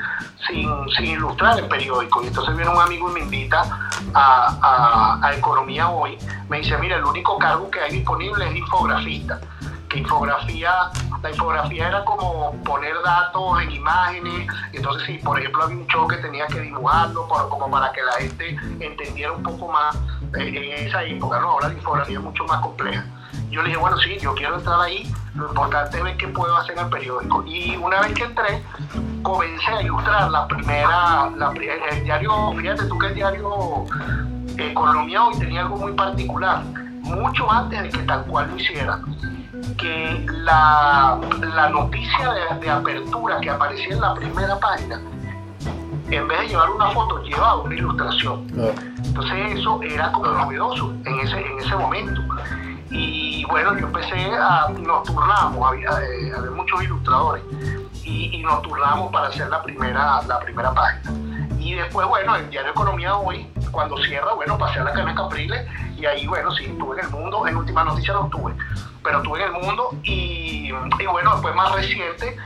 sin, 0.48 0.70
sin, 0.96 1.06
ilustrar 1.06 1.60
el 1.60 1.68
periódico. 1.68 2.24
Y 2.24 2.28
entonces 2.28 2.56
viene 2.56 2.72
un 2.72 2.80
amigo 2.80 3.10
y 3.12 3.14
me 3.14 3.20
invita 3.22 3.90
a, 4.14 5.32
Economía 5.38 5.90
Hoy. 5.90 6.18
Me 6.50 6.60
dice, 6.60 6.78
mira, 6.78 6.98
el 6.98 7.04
único 7.04 7.38
cargo 7.38 7.70
que 7.70 7.82
hay 7.82 7.92
disponible 7.92 8.48
es 8.48 8.56
infografista. 8.56 9.40
Que 9.90 10.00
infografía, 10.00 10.74
la 11.22 11.30
infografía 11.30 11.88
era 11.90 12.06
como 12.06 12.54
poner 12.64 12.96
datos 13.04 13.62
en 13.62 13.72
imágenes. 13.72 14.48
Entonces, 14.72 15.06
si 15.06 15.18
por 15.18 15.40
ejemplo 15.40 15.64
había 15.64 15.78
un 15.78 15.88
show 15.88 16.08
que 16.08 16.18
tenía 16.18 16.48
que 16.48 16.62
dibujarlo 16.62 17.28
por, 17.28 17.50
como 17.50 17.70
para 17.70 17.92
que 17.92 18.02
la 18.02 18.14
gente 18.14 18.58
entendiera 18.80 19.34
un 19.34 19.44
poco 19.44 19.72
más 19.72 19.96
eh, 20.38 20.78
en 20.80 20.88
esa 20.88 21.04
época, 21.04 21.40
¿no? 21.40 21.52
Ahora 21.52 21.68
la 21.68 21.74
infografía 21.74 22.18
es 22.18 22.24
mucho 22.24 22.46
más 22.46 22.62
compleja 22.62 23.06
yo 23.50 23.62
le 23.62 23.70
dije, 23.70 23.80
bueno, 23.80 23.98
sí, 23.98 24.18
yo 24.20 24.34
quiero 24.36 24.58
entrar 24.58 24.80
ahí, 24.82 25.12
lo 25.36 25.48
importante 25.50 25.98
es 25.98 26.04
ver 26.04 26.18
qué 26.18 26.28
puedo 26.28 26.56
hacer 26.56 26.78
en 26.78 26.86
el 26.86 26.90
periódico. 26.90 27.44
Y 27.46 27.76
una 27.78 28.02
vez 28.02 28.14
que 28.14 28.24
entré, 28.24 28.64
comencé 29.22 29.72
a 29.72 29.82
ilustrar 29.82 30.30
la 30.32 30.48
primera, 30.48 31.30
la, 31.38 31.54
el 31.92 32.04
diario, 32.04 32.54
fíjate 32.58 32.86
tú 32.86 32.98
que 32.98 33.08
el 33.08 33.16
diario 33.16 33.86
Economía 34.58 35.24
hoy 35.26 35.38
tenía 35.38 35.62
algo 35.62 35.78
muy 35.78 35.92
particular, 35.94 36.64
mucho 37.02 37.52
antes 37.52 37.84
de 37.84 37.90
que 37.90 37.98
tal 38.04 38.26
cual 38.26 38.50
lo 38.50 38.56
hiciera, 38.58 39.00
que 39.78 40.26
la, 40.30 41.20
la 41.54 41.70
noticia 41.70 42.32
de, 42.32 42.60
de 42.62 42.70
apertura 42.70 43.40
que 43.42 43.50
aparecía 43.50 43.94
en 43.94 44.02
la 44.02 44.14
primera 44.14 44.58
página, 44.60 45.02
en 46.10 46.28
vez 46.28 46.40
de 46.40 46.48
llevar 46.50 46.70
una 46.70 46.92
foto, 46.92 47.22
llevaba 47.24 47.58
una 47.64 47.76
ilustración. 47.76 48.48
Entonces 49.04 49.60
eso 49.60 49.82
era 49.82 50.12
como 50.12 50.28
novedoso 50.28 50.94
en 51.04 51.20
ese, 51.20 51.40
en 51.40 51.60
ese 51.60 51.76
momento. 51.76 52.22
Y 52.90 53.46
bueno, 53.46 53.78
yo 53.78 53.88
empecé 53.88 54.32
a, 54.34 54.68
nos 54.70 55.04
turnamos, 55.04 55.72
había, 55.72 55.90
eh, 56.04 56.50
muchos 56.52 56.84
ilustradores, 56.84 57.44
y, 58.04 58.36
y, 58.36 58.44
nos 58.44 58.62
turnamos 58.62 59.12
para 59.12 59.28
hacer 59.28 59.48
la 59.50 59.62
primera, 59.64 60.22
la 60.24 60.40
primera 60.40 60.74
página. 60.74 61.14
Y 61.60 61.74
después, 61.74 62.08
bueno, 62.08 62.36
el 62.36 62.50
diario 62.50 62.72
Economía 62.72 63.16
Hoy, 63.16 63.52
cuando 63.72 63.98
cierra, 63.98 64.34
bueno, 64.34 64.58
pasé 64.58 64.80
a 64.80 64.84
la 64.84 64.94
cadena 64.94 65.16
Capriles, 65.16 65.66
y 65.98 66.06
ahí, 66.06 66.28
bueno, 66.28 66.52
sí, 66.52 66.66
estuve 66.66 67.00
en 67.00 67.06
el 67.06 67.12
mundo, 67.12 67.48
en 67.48 67.56
última 67.56 67.84
noticia 67.84 68.14
no 68.14 68.26
estuve, 68.26 68.54
pero 69.04 69.18
estuve 69.18 69.44
en 69.44 69.56
el 69.56 69.62
mundo, 69.62 69.90
y, 70.04 70.70
y 70.70 71.06
bueno, 71.08 71.32
después 71.34 71.56
más 71.56 71.72
reciente, 71.74 72.38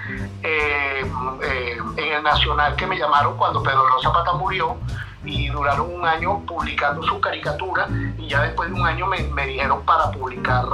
eh, 0.41 1.12
eh, 1.43 1.77
en 1.98 2.13
el 2.13 2.24
Nacional 2.24 2.75
que 2.77 2.88
me 2.88 2.98
llamaron 2.98 3.36
cuando 3.38 3.62
Pedro 3.62 3.84
Zapata 4.01 4.34
murió, 4.34 4.77
y 5.23 5.49
duraron 5.49 5.93
un 5.93 6.05
año 6.05 6.39
publicando 6.45 7.03
su 7.03 7.19
caricatura 7.19 7.88
y 8.17 8.27
ya 8.27 8.41
después 8.41 8.69
de 8.69 8.79
un 8.79 8.85
año 8.85 9.07
me, 9.07 9.21
me, 9.23 9.47
dijeron 9.47 9.83
para 9.85 10.11
publicar 10.11 10.65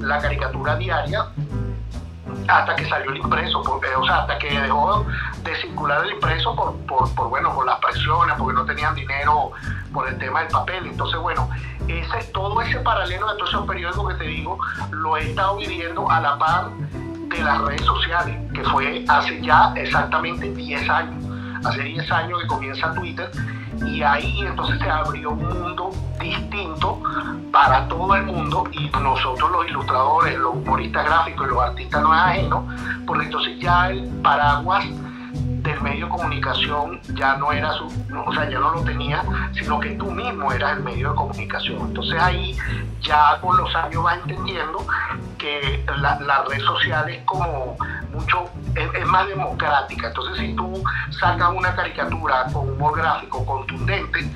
la 0.00 0.18
caricatura 0.20 0.76
diaria 0.76 1.26
hasta 2.48 2.76
que 2.76 2.88
salió 2.88 3.10
el 3.10 3.18
impreso, 3.18 3.62
porque, 3.62 3.88
o 3.96 4.04
sea, 4.04 4.20
hasta 4.20 4.38
que 4.38 4.48
dejó 4.60 5.04
de 5.42 5.56
circular 5.56 6.04
el 6.04 6.12
impreso 6.12 6.54
por, 6.54 6.76
por, 6.86 7.12
por, 7.14 7.28
bueno, 7.28 7.54
por 7.54 7.66
las 7.66 7.78
presiones, 7.80 8.36
porque 8.38 8.54
no 8.54 8.64
tenían 8.64 8.94
dinero 8.94 9.52
por 9.92 10.08
el 10.08 10.18
tema 10.18 10.40
del 10.40 10.48
papel. 10.48 10.86
Entonces, 10.86 11.18
bueno, 11.20 11.48
ese, 11.88 12.24
todo 12.32 12.60
ese 12.62 12.78
paralelo 12.80 13.28
de 13.28 13.38
todos 13.38 13.50
esos 13.50 13.66
periódicos 13.66 14.12
que 14.12 14.18
te 14.18 14.24
digo, 14.24 14.58
lo 14.90 15.16
he 15.16 15.30
estado 15.30 15.56
viviendo 15.56 16.10
a 16.10 16.20
la 16.20 16.38
par 16.38 16.70
de 16.70 17.38
las 17.42 17.60
redes 17.62 17.82
sociales, 17.82 18.52
que 18.52 18.62
fue 18.64 19.04
hace 19.08 19.40
ya 19.40 19.72
exactamente 19.74 20.50
10 20.52 20.88
años. 20.88 21.25
Hace 21.66 21.82
10 21.82 22.10
años 22.12 22.40
que 22.42 22.46
comienza 22.46 22.94
Twitter 22.94 23.30
y 23.86 24.02
ahí 24.02 24.40
entonces 24.40 24.78
se 24.78 24.88
abrió 24.88 25.30
un 25.30 25.48
mundo 25.48 25.90
distinto 26.20 27.02
para 27.52 27.88
todo 27.88 28.14
el 28.14 28.22
mundo 28.24 28.64
y 28.72 28.88
nosotros 28.88 29.50
los 29.50 29.68
ilustradores, 29.68 30.38
los 30.38 30.54
humoristas 30.54 31.04
gráficos 31.04 31.46
y 31.46 31.50
los 31.50 31.62
artistas 31.62 32.02
no 32.02 32.14
es 32.14 32.20
ajeno, 32.20 32.68
porque 33.06 33.24
entonces 33.24 33.58
ya 33.58 33.90
el 33.90 34.08
paraguas 34.22 34.84
del 35.66 35.80
medio 35.80 36.06
de 36.06 36.10
comunicación 36.10 37.00
ya 37.14 37.36
no 37.36 37.50
era 37.50 37.72
su, 37.72 37.86
o 37.86 38.32
sea, 38.32 38.48
ya 38.48 38.60
no 38.60 38.70
lo 38.70 38.82
tenía, 38.82 39.24
sino 39.52 39.80
que 39.80 39.90
tú 39.90 40.10
mismo 40.10 40.52
eras 40.52 40.76
el 40.76 40.84
medio 40.84 41.10
de 41.10 41.16
comunicación. 41.16 41.80
Entonces 41.88 42.20
ahí 42.20 42.56
ya 43.00 43.38
con 43.40 43.56
los 43.56 43.74
años 43.74 44.02
vas 44.04 44.18
entendiendo 44.22 44.86
que 45.38 45.84
la, 45.98 46.44
red 46.48 46.60
social 46.60 47.08
es 47.08 47.22
como 47.24 47.76
mucho, 48.12 48.50
es, 48.74 48.88
es, 48.94 49.06
más 49.06 49.26
democrática. 49.28 50.08
Entonces 50.08 50.38
si 50.38 50.54
tú 50.54 50.82
sacas 51.10 51.50
una 51.54 51.74
caricatura 51.74 52.46
con 52.52 52.70
humor 52.70 52.96
gráfico 52.96 53.44
contundente, 53.44 54.30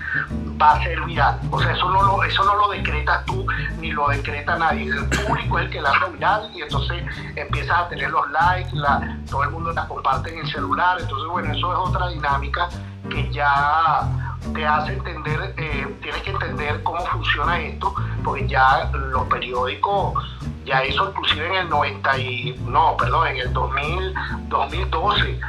va 0.60 0.72
a 0.72 0.82
ser 0.82 1.00
viral. 1.02 1.38
O 1.50 1.60
sea, 1.60 1.72
eso 1.72 1.88
no 1.90 2.02
lo, 2.02 2.24
eso 2.24 2.44
no 2.44 2.54
lo 2.54 2.68
decretas 2.70 3.24
tú 3.24 3.46
ni 3.78 3.92
lo 3.92 4.08
decreta 4.08 4.56
nadie. 4.56 4.84
El 4.84 5.08
público 5.08 5.58
es 5.58 5.66
el 5.66 5.70
que 5.70 5.80
la 5.80 5.90
hace 5.90 6.10
viral 6.12 6.50
y 6.54 6.62
entonces 6.62 7.04
empiezas 7.36 7.78
a 7.78 7.88
tener 7.88 8.10
los 8.10 8.30
likes, 8.30 8.74
la, 8.74 9.18
todo 9.30 9.44
el 9.44 9.50
mundo 9.50 9.72
la 9.72 9.86
comparte 9.88 10.32
en 10.32 10.40
el 10.40 10.52
celular. 10.52 10.98
Entonces, 11.00 11.28
bueno, 11.28 11.52
eso 11.52 11.72
es 11.72 11.78
otra 11.78 12.08
dinámica 12.08 12.68
que 13.08 13.30
ya 13.32 14.08
te 14.54 14.66
hace 14.66 14.94
entender, 14.94 15.54
eh, 15.56 15.98
tienes 16.00 16.22
que 16.22 16.30
entender 16.30 16.82
cómo 16.82 17.04
funciona 17.06 17.58
esto, 17.60 17.94
porque 18.24 18.46
ya 18.48 18.90
los 18.92 19.26
periódicos, 19.26 20.24
ya 20.64 20.82
eso 20.82 21.08
inclusive 21.08 21.46
en 21.46 21.54
el 21.54 21.68
90 21.68 22.18
y, 22.18 22.60
no, 22.66 22.96
perdón, 22.96 23.28
en 23.28 23.36
el 23.38 23.52
2000, 23.52 24.14
2012, 24.48 25.40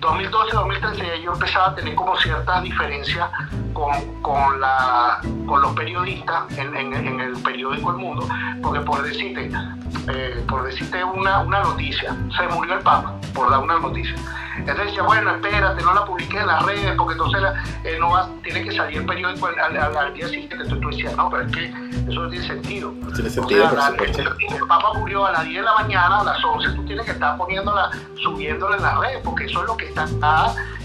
2012, 0.00 0.52
2013 0.56 1.22
yo 1.22 1.32
empezaba 1.32 1.68
a 1.68 1.74
tener 1.74 1.94
como 1.94 2.16
ciertas 2.16 2.62
diferencias 2.62 3.30
con, 3.78 4.22
con, 4.22 4.60
la, 4.60 5.20
con 5.46 5.62
los 5.62 5.72
periodistas 5.74 6.50
en, 6.58 6.74
en, 6.74 6.92
en, 6.94 7.20
el 7.20 7.40
periódico 7.42 7.92
El 7.92 7.98
Mundo, 7.98 8.26
porque 8.60 8.80
por 8.80 9.02
decirte, 9.02 9.50
eh, 10.08 10.44
por 10.48 10.64
decirte 10.64 11.04
una, 11.04 11.40
una 11.40 11.62
noticia, 11.62 12.16
se 12.36 12.48
murió 12.48 12.74
el 12.74 12.80
Papa, 12.80 13.14
por 13.32 13.48
dar 13.50 13.60
una 13.60 13.78
noticia. 13.78 14.16
Entonces 14.56 14.86
decía, 14.86 15.02
bueno, 15.04 15.30
espérate, 15.30 15.80
no 15.84 15.94
la 15.94 16.04
publiqué 16.04 16.38
en 16.38 16.48
las 16.48 16.66
redes, 16.66 16.92
porque 16.96 17.12
entonces 17.12 17.40
la, 17.40 17.62
eh, 17.84 17.96
no 18.00 18.10
va, 18.10 18.28
tiene 18.42 18.64
que 18.64 18.72
salir 18.72 18.98
el 18.98 19.06
periódico 19.06 19.46
al, 19.46 19.76
al, 19.76 19.96
al 19.96 20.14
día 20.14 20.26
siguiente. 20.26 20.56
Entonces 20.56 20.80
tú 20.80 20.88
decías, 20.88 21.16
no, 21.16 21.30
pero 21.30 21.44
es 21.44 21.52
que 21.52 21.66
eso 22.10 22.20
no 22.20 22.28
tiene 22.28 22.46
sentido. 22.48 22.92
No 23.00 23.12
tiene 23.12 23.30
sentido, 23.30 23.64
o 23.64 23.70
sea, 23.70 23.70
por 23.70 23.78
la, 23.78 23.86
supuesto. 23.90 24.22
el, 24.22 24.54
el, 24.56 24.66
Papa 24.66 24.94
murió 24.98 25.24
a 25.24 25.30
las 25.30 25.44
10 25.44 25.60
de 25.60 25.62
la 25.62 25.74
mañana, 25.74 26.18
a 26.18 26.24
las 26.24 26.44
11 26.44 26.72
tú 26.72 26.84
tienes 26.84 27.04
que 27.06 27.12
estar 27.12 27.36
poniéndola, 27.36 27.90
subiéndola 28.16 28.76
en 28.76 28.82
las 28.82 28.98
redes, 28.98 29.20
porque 29.22 29.44
eso 29.44 29.60
es 29.60 29.66
lo 29.68 29.76
que 29.76 29.86
está 29.86 30.08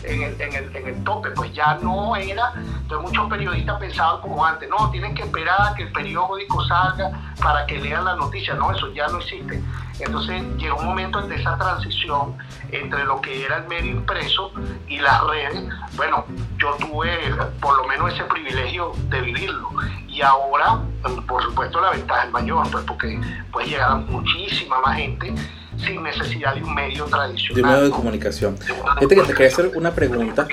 en 0.03 0.23
el, 0.23 0.41
en 0.41 0.53
el, 0.53 0.75
en 0.75 0.87
el 0.87 1.03
tope. 1.03 1.31
Pues 1.31 1.53
ya 1.53 1.75
no 1.81 2.15
era. 2.15 2.53
Entonces 2.55 3.09
muchos 3.09 3.29
periodistas 3.29 3.79
pensaban 3.79 4.21
como 4.21 4.45
antes, 4.45 4.69
no, 4.69 4.89
tienen 4.91 5.15
que 5.15 5.23
esperar 5.23 5.61
a 5.61 5.75
que 5.75 5.83
el 5.83 5.91
periódico 5.91 6.63
salga 6.65 7.11
para 7.41 7.65
que 7.65 7.79
lean 7.79 8.05
la 8.05 8.15
noticia. 8.15 8.53
No, 8.55 8.71
eso 8.71 8.91
ya 8.93 9.07
no 9.07 9.19
existe. 9.19 9.61
Entonces 9.99 10.43
llegó 10.57 10.77
un 10.77 10.87
momento 10.87 11.21
de 11.21 11.35
esa 11.35 11.57
transición 11.57 12.35
entre 12.71 13.03
lo 13.05 13.21
que 13.21 13.45
era 13.45 13.57
el 13.57 13.67
medio 13.67 13.91
impreso 13.91 14.51
y 14.87 14.99
las 14.99 15.23
redes. 15.25 15.63
Bueno, 15.95 16.25
yo 16.57 16.75
tuve 16.79 17.33
por 17.61 17.77
lo 17.77 17.87
menos 17.87 18.13
ese 18.13 18.23
privilegio 18.23 18.93
de 19.09 19.21
vivirlo. 19.21 19.69
Y 20.07 20.21
ahora, 20.21 20.79
por 21.27 21.41
supuesto, 21.43 21.81
la 21.81 21.91
ventaja 21.91 22.25
es 22.25 22.31
mayor, 22.31 22.69
pues 22.71 22.83
porque 22.85 23.19
puede 23.51 23.67
llegar 23.67 23.97
muchísima 23.97 24.79
más 24.81 24.97
gente 24.97 25.33
sin 25.77 26.03
necesidad 26.03 26.55
de 26.55 26.63
un 26.63 26.73
medio 26.73 27.05
tradicional. 27.05 27.55
De 27.55 27.61
un 27.61 27.69
medio 27.69 27.83
de 27.85 27.89
comunicación. 27.91 28.57
Fíjate 28.57 29.15
que 29.15 29.21
te 29.21 29.33
quería 29.33 29.47
hacer 29.47 29.71
una 29.75 29.91
pregunta. 29.91 30.47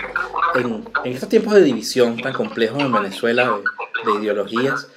En, 0.55 0.85
en 1.05 1.13
estos 1.13 1.29
tiempos 1.29 1.55
de 1.55 1.63
división 1.63 2.17
tan 2.17 2.33
complejos 2.33 2.81
en 2.81 2.93
Venezuela, 2.93 3.45
de, 4.05 4.13
de 4.13 4.19
ideologías, 4.19 4.89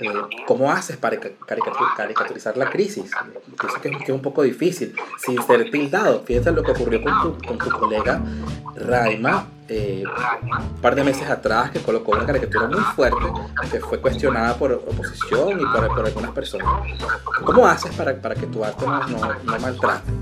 eh, 0.00 0.12
¿cómo 0.46 0.70
haces 0.70 0.96
para 0.96 1.18
caricatur 1.18 1.86
caricaturizar 1.96 2.56
la 2.56 2.70
crisis? 2.70 3.10
Pienso 3.60 3.80
que, 3.80 3.88
es 3.88 4.10
un 4.10 4.22
poco 4.22 4.42
difícil, 4.42 4.94
sin 5.18 5.40
ser 5.42 5.70
tildado. 5.70 6.22
Fíjate 6.24 6.52
lo 6.52 6.62
que 6.62 6.72
ocurrió 6.72 7.02
con 7.02 7.22
tu, 7.22 7.46
con 7.46 7.58
tu 7.58 7.70
colega 7.70 8.20
Raima 8.76 9.46
eh, 9.68 10.04
un 10.42 10.80
par 10.82 10.94
de 10.94 11.04
meses 11.04 11.28
atrás, 11.28 11.70
que 11.70 11.80
colocó 11.80 12.12
una 12.12 12.26
caricatura 12.26 12.66
muy 12.66 12.80
fuerte, 12.80 13.24
que 13.70 13.80
fue 13.80 13.98
cuestionada 13.98 14.54
por 14.56 14.72
oposición 14.72 15.58
y 15.58 15.64
por, 15.64 15.88
por 15.88 16.06
algunas 16.06 16.32
personas. 16.32 16.68
¿Cómo 17.44 17.66
haces 17.66 17.94
para, 17.94 18.14
para 18.14 18.34
que 18.34 18.46
tu 18.46 18.62
arte 18.62 18.84
no, 18.86 19.06
no, 19.08 19.34
no 19.42 19.58
maltrate? 19.58 20.12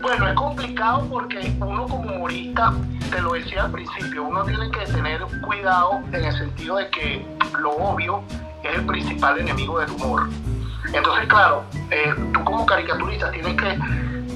Bueno, 0.00 0.28
es 0.28 0.34
complicado 0.34 1.06
porque 1.10 1.54
uno 1.60 1.86
como 1.86 2.14
humorista, 2.14 2.72
te 3.12 3.20
lo 3.20 3.34
decía 3.34 3.64
al 3.64 3.70
principio, 3.70 4.24
uno 4.24 4.42
tiene 4.44 4.70
que 4.70 4.86
tener 4.86 5.20
cuidado 5.42 6.00
en 6.12 6.24
el 6.24 6.32
sentido 6.32 6.76
de 6.76 6.88
que 6.88 7.26
lo 7.60 7.72
obvio 7.72 8.22
es 8.62 8.74
el 8.74 8.86
principal 8.86 9.38
enemigo 9.38 9.78
del 9.78 9.90
humor. 9.90 10.28
Entonces, 10.92 11.26
claro, 11.28 11.64
eh, 11.90 12.14
tú 12.32 12.42
como 12.42 12.64
caricaturista 12.64 13.30
tienes 13.30 13.54
que 13.56 13.78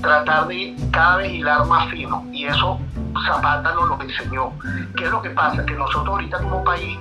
tratar 0.02 0.46
de 0.48 0.76
cada 0.92 1.16
vez 1.16 1.32
hilar 1.32 1.64
más 1.66 1.88
fino 1.90 2.26
y 2.32 2.44
eso 2.44 2.78
Zapata 3.26 3.72
nos 3.72 3.88
lo 3.88 4.02
enseñó. 4.02 4.52
¿Qué 4.94 5.04
es 5.04 5.10
lo 5.10 5.22
que 5.22 5.30
pasa? 5.30 5.64
Que 5.64 5.72
nosotros 5.72 6.08
ahorita 6.08 6.38
como 6.38 6.62
país 6.62 6.98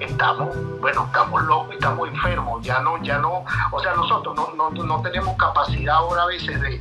estamos, 0.00 0.56
bueno, 0.80 1.04
estamos 1.04 1.42
locos, 1.42 1.74
estamos 1.74 2.08
enfermos, 2.08 2.64
ya 2.64 2.80
no, 2.80 3.02
ya 3.02 3.18
no, 3.18 3.44
o 3.70 3.80
sea, 3.80 3.94
nosotros 3.94 4.34
no, 4.34 4.70
no, 4.70 5.02
tenemos 5.02 5.36
capacidad 5.36 5.96
ahora 5.96 6.22
a 6.22 6.26
veces 6.26 6.58
de, 6.62 6.80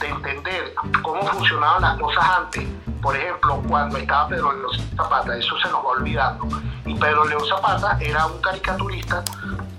de 0.00 0.08
entender 0.08 0.74
cómo 1.02 1.22
funcionaban 1.22 1.82
las 1.82 1.98
cosas 1.98 2.24
antes. 2.38 2.66
Por 3.02 3.16
ejemplo, 3.16 3.62
cuando 3.68 3.98
estaba 3.98 4.28
Pedro 4.28 4.52
León 4.52 4.72
Zapata, 4.96 5.36
eso 5.36 5.58
se 5.62 5.68
nos 5.70 5.84
va 5.84 5.88
olvidando. 5.90 6.48
Y 6.84 6.94
Pedro 6.94 7.24
León 7.26 7.42
Zapata 7.48 7.98
era 8.00 8.26
un 8.26 8.40
caricaturista 8.40 9.22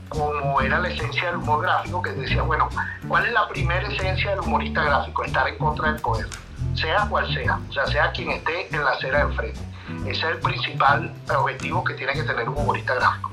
como 0.10 0.60
era 0.60 0.80
la 0.80 0.90
esencia 0.90 1.28
del 1.28 1.38
humor 1.38 1.62
gráfico, 1.62 2.01
que 2.01 2.12
decía, 2.12 2.42
bueno, 2.42 2.68
¿cuál 3.08 3.25
es 3.25 3.32
la 3.32 3.48
primera 3.48 3.88
esencia 3.88 4.32
del 4.32 4.42
humorista 4.42 4.84
gráfico? 4.84 5.24
Estar 5.24 5.48
en 5.48 5.58
contra 5.58 5.94
del 5.94 6.01
poder, 6.01 6.28
sea 6.75 7.08
cual 7.10 7.34
sea, 7.34 7.60
o 7.70 7.72
sea, 7.72 7.86
sea 7.88 8.12
quien 8.12 8.32
esté 8.32 8.75
en 8.75 8.84
la 8.84 8.92
acera 8.92 9.20
de 9.20 9.24
enfrente. 9.24 9.60
Ese 10.01 10.12
es 10.12 10.24
el 10.24 10.40
principal 10.40 11.13
objetivo 11.34 11.84
que 11.84 11.94
tiene 11.94 12.13
que 12.13 12.24
tener 12.24 12.48
un 12.48 12.58
humorista 12.58 12.96
gráfico. 12.96 13.32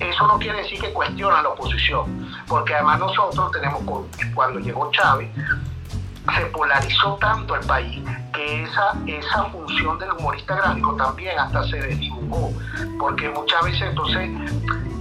Eso 0.00 0.26
no 0.26 0.38
quiere 0.38 0.62
decir 0.62 0.80
que 0.80 0.92
cuestiona 0.92 1.42
la 1.42 1.50
oposición, 1.50 2.28
porque 2.48 2.74
además 2.74 2.98
nosotros 2.98 3.50
tenemos, 3.52 3.82
cuando 4.34 4.58
llegó 4.58 4.90
Chávez, 4.92 5.30
se 6.34 6.46
polarizó 6.46 7.16
tanto 7.20 7.54
el 7.54 7.66
país 7.66 8.02
que 8.32 8.64
esa, 8.64 8.92
esa 9.06 9.44
función 9.44 9.98
del 9.98 10.12
humorista 10.12 10.56
gráfico 10.56 10.94
también 10.96 11.38
hasta 11.38 11.64
se 11.64 11.76
desdibujó, 11.76 12.52
porque 12.98 13.30
muchas 13.30 13.64
veces 13.64 13.82
entonces 13.82 14.30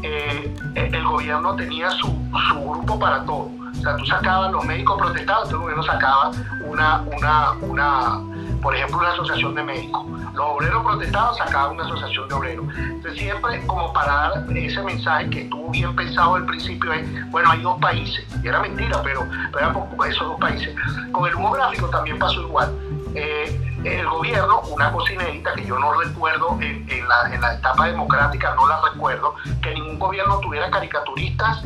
eh, 0.04 0.56
el 0.76 1.04
gobierno 1.04 1.56
tenía 1.56 1.90
su, 1.92 2.08
su, 2.50 2.62
grupo 2.62 3.00
para 3.00 3.26
todo. 3.26 3.50
O 3.78 3.82
sea, 3.82 3.98
tú 3.98 4.06
sacabas 4.06 4.52
los 4.52 4.64
médicos 4.66 4.98
protestados, 4.98 5.50
el 5.50 5.58
gobierno 5.58 5.84
sacaba 5.84 6.32
una, 6.66 7.04
una, 7.62 8.22
por 8.66 8.76
ejemplo, 8.76 8.98
una 8.98 9.12
asociación 9.12 9.54
de 9.54 9.64
médicos. 9.64 10.08
Los 10.34 10.44
obreros 10.44 10.84
protestados 10.84 11.38
sacaban 11.38 11.74
una 11.74 11.86
asociación 11.86 12.28
de 12.28 12.34
obreros. 12.34 12.66
Entonces 12.76 13.22
siempre 13.22 13.64
como 13.68 13.94
para 13.94 14.12
dar 14.12 14.58
ese 14.58 14.82
mensaje 14.82 15.30
que 15.30 15.42
estuvo 15.44 15.70
bien 15.70 15.96
pensado 15.96 16.34
al 16.34 16.48
principio 16.48 16.92
es, 16.94 17.30
bueno, 17.30 17.52
hay 17.52 17.62
dos 17.62 17.80
países. 17.80 18.26
Y 18.44 18.48
era 18.48 18.60
mentira, 18.62 19.04
pero, 19.04 19.22
pero 19.54 19.70
eran 19.70 20.12
esos 20.12 20.30
dos 20.30 20.40
países. 20.40 20.76
Con 21.12 21.30
el 21.30 21.36
humo 21.36 21.52
gráfico 21.52 21.88
también 21.92 22.18
pasó 22.18 22.42
igual. 22.42 22.76
Eh, 23.14 23.78
el 23.84 24.08
gobierno, 24.08 24.62
una 24.62 24.92
cosa 24.92 25.12
que 25.14 25.64
yo 25.64 25.78
no 25.78 25.94
recuerdo 26.02 26.58
en, 26.60 27.08
la, 27.08 27.36
en, 27.36 27.42
la, 27.42 27.54
etapa 27.54 27.86
democrática, 27.86 28.56
no 28.56 28.68
la 28.68 28.82
recuerdo, 28.82 29.36
que 29.62 29.76
ningún 29.76 30.00
gobierno 30.00 30.40
tuviera 30.40 30.72
caricaturistas 30.72 31.64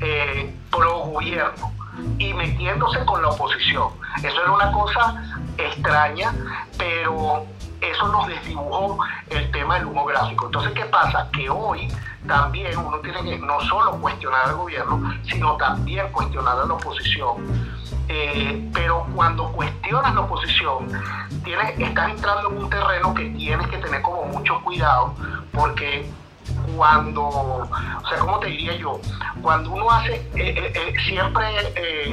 eh, 0.00 0.52
pro 0.68 0.98
gobierno 0.98 1.79
y 2.18 2.32
metiéndose 2.34 3.04
con 3.04 3.22
la 3.22 3.28
oposición. 3.28 3.88
Eso 4.22 4.42
era 4.42 4.52
una 4.52 4.72
cosa 4.72 5.22
extraña, 5.58 6.34
pero 6.78 7.46
eso 7.80 8.08
nos 8.08 8.26
desdibujó 8.28 8.98
el 9.30 9.50
tema 9.50 9.76
del 9.76 9.86
humo 9.86 10.04
gráfico. 10.04 10.46
Entonces, 10.46 10.72
¿qué 10.72 10.84
pasa? 10.86 11.28
Que 11.32 11.48
hoy 11.48 11.88
también 12.26 12.76
uno 12.78 12.98
tiene 12.98 13.22
que 13.22 13.38
no 13.38 13.60
solo 13.62 13.92
cuestionar 14.00 14.48
al 14.48 14.56
gobierno, 14.56 15.14
sino 15.24 15.56
también 15.56 16.10
cuestionar 16.12 16.58
a 16.58 16.66
la 16.66 16.74
oposición. 16.74 17.36
Eh, 18.08 18.68
pero 18.72 19.06
cuando 19.14 19.52
cuestionas 19.52 20.14
la 20.14 20.22
oposición, 20.22 20.88
tienes, 21.44 21.78
estás 21.78 22.10
entrando 22.10 22.50
en 22.50 22.58
un 22.58 22.70
terreno 22.70 23.14
que 23.14 23.30
tienes 23.30 23.68
que 23.68 23.78
tener 23.78 24.02
como 24.02 24.24
mucho 24.24 24.60
cuidado, 24.62 25.14
porque 25.52 26.10
cuando, 26.76 27.26
o 27.28 27.68
sea, 28.08 28.18
¿cómo 28.18 28.38
te 28.38 28.48
diría 28.48 28.76
yo? 28.76 29.00
Cuando 29.42 29.70
uno 29.70 29.90
hace, 29.90 30.14
eh, 30.34 30.72
eh, 30.74 30.94
siempre 31.06 31.44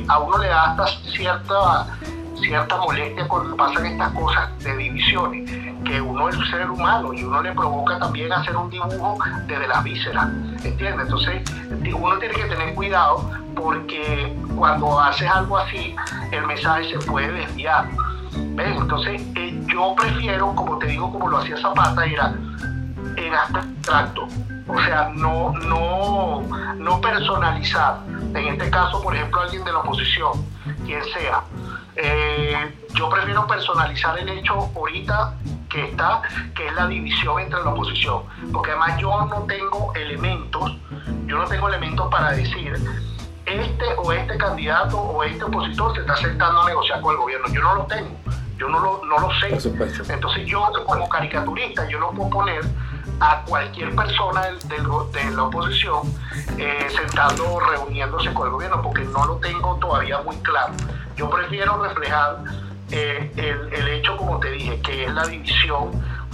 a 0.07 0.19
uno 0.19 0.37
le 0.37 0.47
da 0.47 0.71
hasta 0.71 0.87
cierta 1.11 1.97
cierta 2.39 2.77
molestia 2.77 3.27
cuando 3.27 3.55
pasan 3.55 3.85
estas 3.85 4.11
cosas 4.13 4.63
de 4.63 4.77
divisiones, 4.77 5.49
que 5.83 6.01
uno 6.01 6.29
es 6.29 6.37
un 6.37 6.45
ser 6.45 6.69
humano 6.69 7.13
y 7.13 7.23
uno 7.23 7.41
le 7.41 7.51
provoca 7.53 7.97
también 7.99 8.31
hacer 8.31 8.55
un 8.55 8.69
dibujo 8.69 9.17
desde 9.47 9.67
las 9.67 9.83
vísceras, 9.83 10.27
¿entiendes? 10.63 11.01
Entonces 11.01 11.41
uno 11.95 12.17
tiene 12.19 12.35
que 12.35 12.43
tener 12.43 12.75
cuidado 12.75 13.31
porque 13.55 14.35
cuando 14.55 14.99
haces 14.99 15.29
algo 15.29 15.57
así, 15.57 15.95
el 16.31 16.45
mensaje 16.45 16.89
se 16.91 16.99
puede 17.05 17.31
desviar. 17.31 17.89
¿Ves? 18.55 18.77
Entonces 18.79 19.21
eh, 19.35 19.59
yo 19.67 19.95
prefiero, 19.95 20.53
como 20.53 20.77
te 20.77 20.87
digo, 20.87 21.11
como 21.11 21.29
lo 21.29 21.37
hacía 21.37 21.57
Zapata, 21.57 22.05
era 22.05 22.33
en 23.17 23.33
abstracto, 23.33 24.27
o 24.67 24.79
sea, 24.81 25.11
no, 25.13 25.51
no, 25.51 26.41
no 26.75 27.01
personalizar. 27.01 27.99
En 28.07 28.47
este 28.47 28.69
caso, 28.69 29.01
por 29.01 29.15
ejemplo, 29.15 29.41
alguien 29.41 29.63
de 29.63 29.71
la 29.71 29.79
oposición, 29.79 30.45
quien 30.85 31.03
sea, 31.05 31.43
eh, 31.95 32.75
yo 32.93 33.09
prefiero 33.09 33.47
personalizar 33.47 34.17
el 34.19 34.29
hecho 34.29 34.69
ahorita 34.75 35.33
que 35.69 35.85
está, 35.85 36.21
que 36.55 36.67
es 36.67 36.73
la 36.75 36.87
división 36.87 37.39
entre 37.39 37.59
la 37.63 37.71
oposición, 37.71 38.23
porque 38.53 38.71
además 38.71 38.99
yo 38.99 39.25
no 39.25 39.41
tengo 39.43 39.93
elementos, 39.95 40.77
yo 41.25 41.37
no 41.37 41.45
tengo 41.45 41.67
elementos 41.67 42.07
para 42.09 42.31
decir 42.31 42.73
este 43.45 43.85
o 43.97 44.11
este 44.11 44.37
candidato 44.37 44.97
o 44.99 45.23
este 45.23 45.43
opositor 45.43 45.95
se 45.95 46.01
está 46.01 46.15
sentando 46.17 46.61
a 46.61 46.67
negociar 46.67 47.01
con 47.01 47.13
el 47.13 47.21
gobierno. 47.21 47.47
Yo 47.47 47.61
no 47.61 47.75
lo 47.75 47.83
tengo, 47.85 48.15
yo 48.57 48.67
no 48.69 48.79
lo, 48.79 49.05
no 49.05 49.19
lo 49.19 49.29
sé. 49.39 49.47
Entonces 50.13 50.45
yo 50.45 50.69
como 50.85 51.07
caricaturista, 51.09 51.87
yo 51.89 51.99
no 51.99 52.11
puedo 52.11 52.29
poner 52.29 52.61
a 53.19 53.43
cualquier 53.43 53.95
persona 53.95 54.41
de 54.43 55.31
la 55.31 55.43
oposición 55.43 56.01
eh, 56.57 56.87
sentando, 56.95 57.59
reuniéndose 57.59 58.33
con 58.33 58.47
el 58.47 58.53
gobierno, 58.53 58.81
porque 58.81 59.03
no 59.05 59.25
lo 59.25 59.35
tengo 59.37 59.75
todavía 59.75 60.21
muy 60.21 60.35
claro. 60.37 60.73
Yo 61.15 61.29
prefiero 61.29 61.81
reflejar 61.83 62.43
eh, 62.91 63.31
el, 63.35 63.73
el, 63.73 63.87
hecho, 63.87 64.15
como 64.17 64.39
te 64.39 64.51
dije, 64.51 64.79
que 64.81 65.05
es 65.05 65.13
la 65.13 65.25
división 65.25 65.91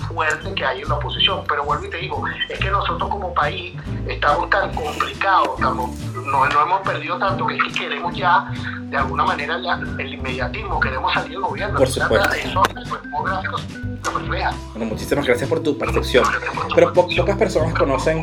fuerte 0.08 0.54
que 0.54 0.66
hay 0.66 0.82
en 0.82 0.90
la 0.90 0.96
oposición. 0.96 1.44
Pero 1.48 1.64
vuelvo 1.64 1.86
y 1.86 1.90
te 1.90 1.98
digo, 1.98 2.24
es 2.50 2.60
que 2.60 2.70
nosotros 2.70 3.10
como 3.10 3.34
país 3.34 3.76
estamos 4.08 4.50
tan 4.50 4.74
complicados, 4.74 5.50
estamos, 5.56 5.98
no, 6.14 6.46
no 6.46 6.62
hemos 6.62 6.82
perdido 6.82 7.18
tanto 7.18 7.48
que, 7.48 7.58
queremos 7.74 8.16
ya, 8.16 8.52
de 8.90 8.98
alguna 8.98 9.24
manera, 9.24 9.60
ya, 9.62 9.80
el 9.98 10.14
inmediatismo, 10.14 10.80
queremos 10.80 11.14
salir 11.14 11.32
del 11.32 11.42
gobierno. 11.42 11.80
Por 11.80 11.88
supuesto. 11.88 12.34
Eso, 12.34 12.64
bueno, 14.12 14.86
muchísimas 14.86 15.26
gracias 15.26 15.50
por 15.50 15.62
tu 15.62 15.78
percepción. 15.78 16.26
Pero 16.76 16.94
pocas 16.94 17.38
personas 17.38 17.74
conocen 17.74 18.22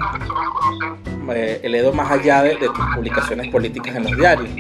eh, 1.33 1.61
el 1.63 1.75
Edo 1.75 1.93
más 1.93 2.11
allá 2.11 2.43
de, 2.43 2.57
tus 2.57 2.87
publicaciones 2.95 3.49
políticas 3.49 3.95
en 3.97 4.05
los 4.05 4.17
diarios. 4.17 4.51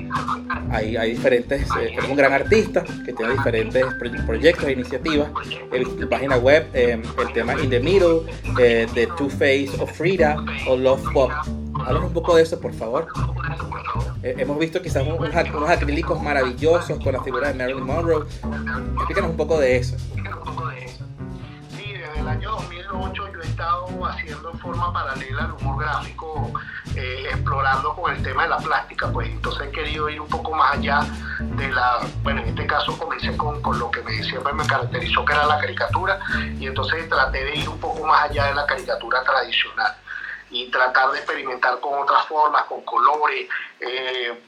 Hay, 0.71 0.97
hay 0.97 1.11
diferentes, 1.11 1.63
eh, 1.81 1.97
un 2.09 2.17
gran 2.17 2.33
artista 2.33 2.85
que 3.05 3.13
tiene 3.13 3.33
diferentes 3.33 3.85
proyectos 4.25 4.69
e 4.69 4.73
iniciativas. 4.73 5.31
En 5.73 6.09
página 6.09 6.37
web, 6.37 6.69
eh, 6.73 7.03
el 7.19 7.33
tema 7.33 7.55
In 7.61 7.71
the 7.71 7.81
Middle, 7.81 8.21
eh, 8.59 8.87
The 8.95 9.09
Two 9.19 9.29
Face 9.29 9.71
of 9.81 9.91
Frida 9.93 10.37
o 10.69 10.77
Love 10.77 11.03
Pop. 11.13 11.31
Háblanos 11.81 12.09
un 12.09 12.13
poco 12.13 12.37
de 12.37 12.43
eso, 12.43 12.61
por 12.61 12.73
favor. 12.75 13.09
hemos 14.23 14.59
visto 14.59 14.81
quizás 14.83 15.03
unos, 15.03 15.19
unos 15.19 15.71
acrílicos 15.71 16.23
maravillosos 16.23 17.03
con 17.03 17.13
la 17.13 17.23
figura 17.23 17.49
de 17.49 17.55
Marilyn 17.55 17.85
Monroe. 17.85 18.27
Explícanos 18.97 19.31
un 19.31 19.37
poco 19.37 19.59
de 19.59 19.77
eso 19.77 19.97
el 22.21 22.29
año 22.29 22.51
2008 22.51 23.33
yo 23.33 23.41
he 23.41 23.47
estado 23.47 24.07
haciendo 24.07 24.51
en 24.51 24.59
forma 24.59 24.93
paralela 24.93 25.47
el 25.47 25.53
humor 25.53 25.83
gráfico, 25.83 26.53
eh, 26.95 27.25
explorando 27.31 27.95
con 27.95 28.15
el 28.15 28.23
tema 28.23 28.43
de 28.43 28.51
la 28.51 28.59
plástica, 28.59 29.11
pues 29.11 29.29
entonces 29.31 29.69
he 29.69 29.71
querido 29.71 30.09
ir 30.09 30.21
un 30.21 30.29
poco 30.29 30.55
más 30.55 30.77
allá 30.77 31.01
de 31.41 31.69
la, 31.69 32.01
bueno, 32.23 32.43
en 32.43 32.49
este 32.49 32.67
caso 32.67 32.97
comencé 32.99 33.35
con, 33.37 33.61
con 33.63 33.79
lo 33.79 33.91
que 33.91 34.03
siempre 34.23 34.53
me 34.53 34.67
caracterizó 34.67 35.25
que 35.25 35.33
era 35.33 35.47
la 35.47 35.59
caricatura 35.59 36.19
y 36.59 36.67
entonces 36.67 37.09
traté 37.09 37.45
de 37.45 37.57
ir 37.57 37.69
un 37.69 37.81
poco 37.81 38.07
más 38.07 38.31
allá 38.31 38.47
de 38.47 38.55
la 38.55 38.67
caricatura 38.67 39.23
tradicional 39.25 39.95
y 40.51 40.71
tratar 40.71 41.13
de 41.13 41.19
experimentar 41.19 41.81
con 41.81 42.03
otras 42.03 42.27
formas, 42.27 42.65
con 42.65 42.83
colores. 42.83 43.49
Eh, 43.81 44.43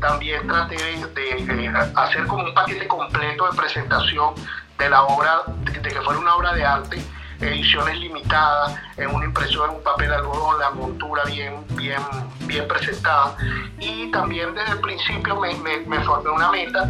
también 0.00 0.46
traté 0.46 0.76
de, 0.76 1.90
hacer 1.94 2.26
como 2.26 2.44
un 2.44 2.52
paquete 2.52 2.86
completo 2.86 3.50
de 3.50 3.56
presentación 3.56 4.34
de 4.78 4.90
la 4.90 5.04
obra, 5.04 5.42
de, 5.64 5.80
que 5.80 6.00
fuera 6.00 6.18
una 6.18 6.34
obra 6.34 6.52
de 6.54 6.64
arte, 6.64 7.02
ediciones 7.40 7.98
limitadas, 7.98 8.76
en 8.96 9.14
una 9.14 9.24
impresión 9.24 9.70
en 9.70 9.76
un 9.76 9.82
papel 9.82 10.12
algodón, 10.12 10.58
la 10.58 10.70
montura 10.70 11.22
bien, 11.24 11.64
bien, 11.70 12.00
bien 12.46 12.66
presentada. 12.66 13.36
Y 13.78 14.10
también 14.10 14.54
desde 14.54 14.72
el 14.72 14.80
principio 14.80 15.40
me, 15.40 15.54
me, 15.86 16.00
formé 16.00 16.30
una 16.30 16.50
meta 16.50 16.88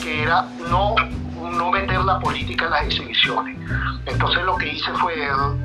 que 0.00 0.22
era 0.22 0.42
no, 0.68 0.94
no 1.40 1.70
meter 1.70 2.00
la 2.00 2.18
política 2.18 2.66
en 2.66 2.70
las 2.70 2.84
exhibiciones. 2.84 3.58
Entonces 4.04 4.42
lo 4.44 4.56
que 4.56 4.72
hice 4.72 4.92
fue 4.94 5.14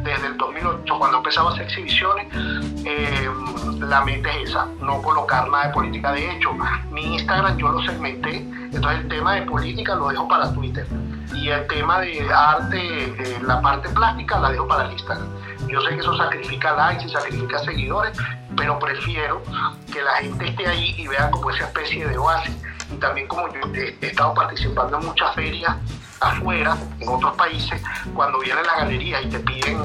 desde 0.04 0.28
el 0.28 0.38
2008, 0.38 0.98
cuando 0.98 1.18
empezaba 1.18 1.50
a 1.50 1.54
hacer 1.54 1.66
exhibiciones, 1.66 2.28
eh, 2.86 3.30
la 3.80 4.02
meta 4.02 4.30
es 4.30 4.50
esa, 4.50 4.66
no 4.80 5.02
colocar 5.02 5.50
nada 5.50 5.68
de 5.68 5.74
política. 5.74 6.12
De 6.12 6.32
hecho, 6.32 6.52
mi 6.92 7.16
Instagram 7.16 7.58
yo 7.58 7.70
lo 7.70 7.82
segmenté, 7.82 8.38
entonces 8.38 9.02
el 9.02 9.08
tema 9.08 9.36
de 9.36 9.42
política 9.44 9.96
lo 9.96 10.10
dejo 10.10 10.28
para 10.28 10.54
Twitter 10.54 10.86
y 11.34 11.50
el 11.50 11.68
tema 11.68 12.00
de 12.00 12.28
arte, 12.34 13.04
eh, 13.06 13.40
la 13.42 13.62
parte 13.62 13.90
plástica, 13.90 14.40
la 14.40 14.52
dejo 14.52 14.68
para 14.68 14.86
el 14.86 14.94
Instagram. 14.94 15.28
Yo 15.68 15.82
sé 15.82 15.90
que 15.90 16.00
eso 16.00 16.16
sacrifica 16.16 16.74
likes 16.74 17.06
y 17.06 17.10
sacrifica 17.10 17.60
seguidores, 17.60 18.18
pero 18.56 18.80
prefiero 18.80 19.44
que 19.92 20.02
la 20.02 20.14
gente 20.16 20.48
esté 20.48 20.68
ahí 20.68 20.96
y 20.98 21.08
vea 21.08 21.30
como 21.30 21.50
esa 21.52 21.66
especie 21.66 22.08
de 22.08 22.18
oasis. 22.18 22.56
Y 22.92 22.96
también 22.98 23.28
como 23.28 23.54
yo 23.54 23.60
he, 23.74 23.98
estado 24.02 24.34
participando 24.34 24.98
en 24.98 25.06
muchas 25.06 25.36
ferias 25.36 25.76
afuera, 26.22 26.78
en 27.00 27.10
otros 27.10 27.36
países, 27.36 27.82
cuando 28.16 28.40
vienen 28.40 28.64
a 28.64 28.68
la 28.68 28.76
galería 28.78 29.22
y 29.22 29.30
te 29.30 29.40
piden, 29.40 29.78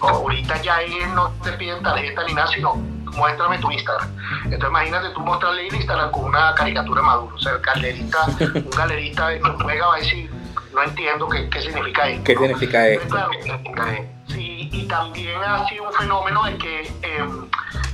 ahorita 0.00 0.60
ya 0.60 0.76
no 1.14 1.30
te 1.42 1.52
piden 1.52 1.82
tarjeta 1.82 2.24
ni 2.24 2.34
nada, 2.34 2.48
sino 2.48 2.74
muéstrame 3.16 3.58
tu 3.58 3.70
Instagram. 3.70 4.08
Entonces 4.44 4.68
imagínate 4.68 5.10
tú 5.10 5.20
mostrarle 5.20 5.68
el 5.68 5.74
Instagram 5.74 6.10
con 6.10 6.24
una 6.24 6.54
caricatura 6.54 7.00
de 7.00 7.06
Maduro. 7.06 7.36
O 7.36 7.38
sea, 7.38 7.52
el 7.52 7.60
galerista, 7.60 8.26
un 8.54 8.70
galerista 8.70 9.28
de 9.28 9.40
Noruega 9.40 9.86
va 9.86 9.94
a 9.94 9.98
decir, 9.98 10.30
no 10.74 10.82
entiendo 10.82 11.28
qué, 11.28 11.48
qué 11.50 11.60
significa 11.60 12.08
esto. 12.08 12.24
¿Qué 12.24 12.36
significa 12.36 12.88
esto? 12.88 13.16
sí, 13.42 13.50
y 14.72 14.84
también 14.88 15.40
ha 15.42 15.68
sido 15.68 15.84
un 15.84 15.92
fenómeno 15.92 16.44
de 16.44 16.56
que 16.56 16.94
em, 17.02 17.48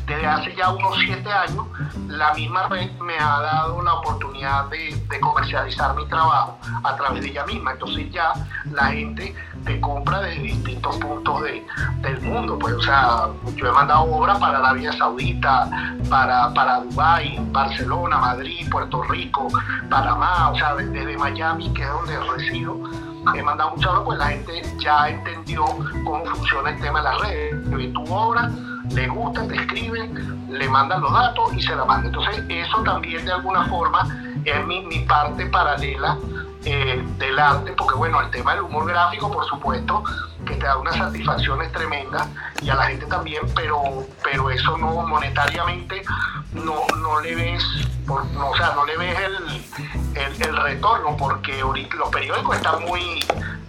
desde 0.09 0.27
hace 0.27 0.57
ya 0.57 0.71
unos 0.71 0.97
siete 1.05 1.31
años, 1.31 1.67
la 2.09 2.33
misma 2.33 2.67
red 2.69 2.91
me 3.01 3.19
ha 3.19 3.41
dado 3.41 3.83
la 3.83 3.95
oportunidad 3.95 4.67
de, 4.71 4.97
comercializar 5.21 5.95
mi 5.95 6.07
trabajo 6.07 6.59
a 6.83 6.97
través 6.97 7.23
de 7.23 7.29
ella 7.29 7.45
misma. 7.45 7.73
Entonces 7.73 8.11
ya 8.11 8.33
la 8.73 8.87
gente 8.87 9.35
te 9.64 9.81
compra 9.81 10.21
desde 10.21 10.43
distintos 10.43 10.97
puntos 10.97 11.43
del 11.43 12.21
mundo. 12.23 12.59
Pues, 12.59 12.75
o 12.75 12.81
sea, 12.81 13.29
yo 13.55 13.67
he 13.67 13.73
mandado 13.73 14.05
obras 14.05 14.38
para 14.38 14.59
Arabia 14.59 14.93
Saudita, 14.93 15.69
para, 16.09 16.55
para 16.55 16.81
Dubái, 16.81 17.38
Barcelona, 17.51 18.19
Madrid, 18.19 18.67
Puerto 18.71 19.03
Rico, 19.03 19.49
Panamá, 19.91 20.51
o 20.51 20.57
sea, 20.57 20.75
desde 20.77 21.19
Miami, 21.19 21.73
que 21.75 21.83
es 21.83 21.88
donde 21.88 22.19
resido 22.19 22.81
he 23.35 23.42
mandado 23.42 23.70
muchas 23.70 23.90
obras, 23.90 24.02
pues 24.04 24.18
la 24.18 24.26
gente 24.28 24.62
ya 24.78 25.09
entendió 25.09 25.64
cómo 26.04 26.24
funciona 26.24 26.70
el 26.70 26.81
tema 26.81 27.00
de 27.00 27.04
las 27.04 27.20
redes. 27.20 27.92
Tu 27.92 28.14
obra 28.14 28.50
le 28.90 29.09
gusta, 29.09 29.46
te 29.46 29.57
escriben, 29.57 30.46
le 30.50 30.68
mandan 30.68 31.00
los 31.00 31.12
datos 31.12 31.52
y 31.54 31.62
se 31.62 31.74
la 31.74 31.85
mandan. 31.85 32.07
Entonces, 32.07 32.44
eso 32.48 32.83
también 32.83 33.24
de 33.24 33.33
alguna 33.33 33.64
forma 33.66 34.09
es 34.44 34.66
mi, 34.66 34.85
mi 34.87 35.00
parte 35.00 35.46
paralela 35.46 36.16
eh, 36.70 37.02
del 37.16 37.38
arte, 37.38 37.72
porque 37.72 37.94
bueno, 37.94 38.20
el 38.20 38.31
tema 38.31 38.52
del 38.52 38.64
humor 38.64 38.87
gráfico, 38.87 39.31
por 39.33 39.42
supuesto, 39.46 40.04
que 40.44 40.54
te 40.54 40.66
da 40.66 40.76
unas 40.76 40.96
satisfacciones 40.96 41.72
tremendas 41.72 42.28
y 42.61 42.68
a 42.68 42.74
la 42.74 42.85
gente 42.85 43.07
también, 43.07 43.40
pero, 43.54 44.07
pero 44.22 44.50
eso 44.50 44.76
no 44.76 45.07
monetariamente 45.07 46.02
no, 46.52 46.87
no 46.98 47.20
le 47.22 47.35
ves, 47.35 47.64
por, 48.07 48.22
no, 48.26 48.50
o 48.50 48.57
sea, 48.57 48.74
no 48.74 48.85
le 48.85 48.98
ves 48.98 49.16
el, 50.14 50.42
el, 50.42 50.57
retorno, 50.59 51.16
porque 51.16 51.59
ahorita 51.59 51.96
los 51.96 52.11
periódicos 52.11 52.57
están 52.57 52.85
muy, 52.85 53.24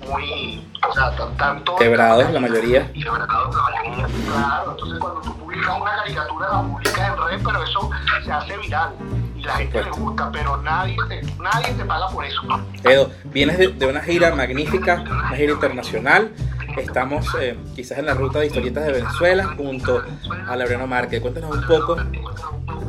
muy, 0.05 0.67
o 0.85 0.93
sea, 0.93 1.15
tanto... 1.37 1.77
Quebrados 1.77 2.29
la 2.31 2.39
mayoría. 2.41 2.91
Quebrados 2.91 3.55
la 3.55 3.61
mayoría, 3.63 4.07
claro. 4.25 4.71
Entonces 4.71 4.99
cuando 4.99 5.21
tú 5.21 5.37
publicas 5.37 5.79
una 5.79 5.95
caricatura, 5.95 6.49
la 6.49 6.61
publicas 6.63 6.97
en 6.97 7.27
red, 7.27 7.41
pero 7.45 7.63
eso 7.63 7.89
se 8.25 8.31
hace 8.31 8.57
viral 8.57 8.93
y 9.39 9.43
la 9.43 9.53
gente 9.53 9.83
le 9.83 9.91
gusta, 9.91 10.29
pero 10.31 10.57
nadie 10.57 10.97
te, 11.07 11.21
nadie 11.41 11.73
te 11.73 11.85
paga 11.85 12.09
por 12.09 12.25
eso. 12.25 12.41
Edo, 12.83 13.11
vienes 13.25 13.57
de, 13.57 13.69
de, 13.69 13.85
una 13.85 14.01
gira 14.01 14.35
magnífica, 14.35 15.01
una 15.01 15.35
gira 15.35 15.53
internacional. 15.53 16.31
Estamos 16.77 17.25
eh, 17.39 17.57
quizás 17.75 17.97
en 17.99 18.05
la 18.05 18.13
ruta 18.13 18.39
de 18.39 18.47
historietas 18.47 18.85
de 18.85 18.93
Venezuela 18.93 19.55
junto 19.57 20.03
a 20.47 20.55
Laureano 20.55 20.87
Márquez. 20.87 21.21
Cuéntanos 21.21 21.55
un 21.55 21.65
poco 21.65 21.95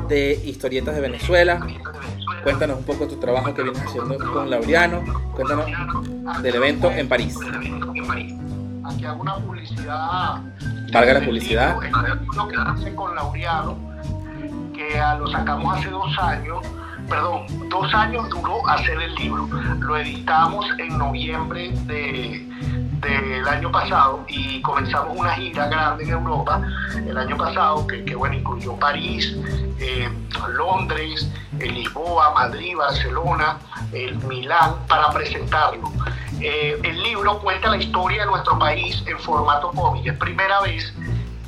de 0.08 0.32
historietas 0.44 0.94
de 0.94 1.00
Venezuela. 1.00 1.60
Cuéntanos 2.42 2.78
un 2.78 2.84
poco 2.84 3.06
de 3.06 3.14
tu 3.14 3.20
trabajo 3.20 3.54
que 3.54 3.62
vienes 3.62 3.82
haciendo 3.82 4.18
con 4.32 4.50
Laureano. 4.50 5.02
Cuéntanos 5.34 5.66
del 6.42 6.54
evento 6.54 6.90
en 6.90 7.08
París. 7.08 7.36
Aquí 8.84 9.04
hago 9.04 9.20
una 9.20 9.36
publicidad. 9.36 10.40
Valga 10.92 11.14
la 11.14 11.20
publicidad. 11.20 11.76
Lo 12.36 12.48
que 12.48 12.56
hace 12.56 12.94
con 12.94 13.14
Laureano, 13.14 13.89
que 14.90 14.98
lo 15.18 15.30
sacamos 15.30 15.78
hace 15.78 15.90
dos 15.90 16.18
años 16.18 16.66
perdón, 17.08 17.42
dos 17.68 17.92
años 17.92 18.28
duró 18.30 18.66
hacer 18.68 19.00
el 19.02 19.14
libro. 19.16 19.48
Lo 19.80 19.96
editamos 19.96 20.64
en 20.78 20.96
noviembre 20.96 21.72
de, 21.86 22.46
del 23.00 23.48
año 23.48 23.72
pasado 23.72 24.24
y 24.28 24.62
comenzamos 24.62 25.18
una 25.18 25.32
gira 25.32 25.66
grande 25.66 26.04
en 26.04 26.10
Europa 26.10 26.62
el 27.04 27.18
año 27.18 27.36
pasado 27.36 27.84
que, 27.88 28.14
bueno, 28.14 28.36
incluyó 28.36 28.76
París, 28.76 29.36
eh, 29.80 30.08
Londres, 30.50 31.28
Lisboa, 31.58 32.32
Madrid, 32.32 32.76
Barcelona, 32.76 33.58
el 33.92 34.16
Milán, 34.18 34.76
para 34.86 35.10
presentarlo. 35.10 35.90
Eh, 36.40 36.78
el 36.84 37.02
libro 37.02 37.40
cuenta 37.40 37.70
la 37.70 37.76
historia 37.76 38.24
de 38.24 38.30
nuestro 38.30 38.56
país 38.56 39.02
en 39.06 39.18
formato 39.18 39.72
cómic. 39.72 40.06
Es 40.06 40.16
primera 40.16 40.60
vez 40.60 40.94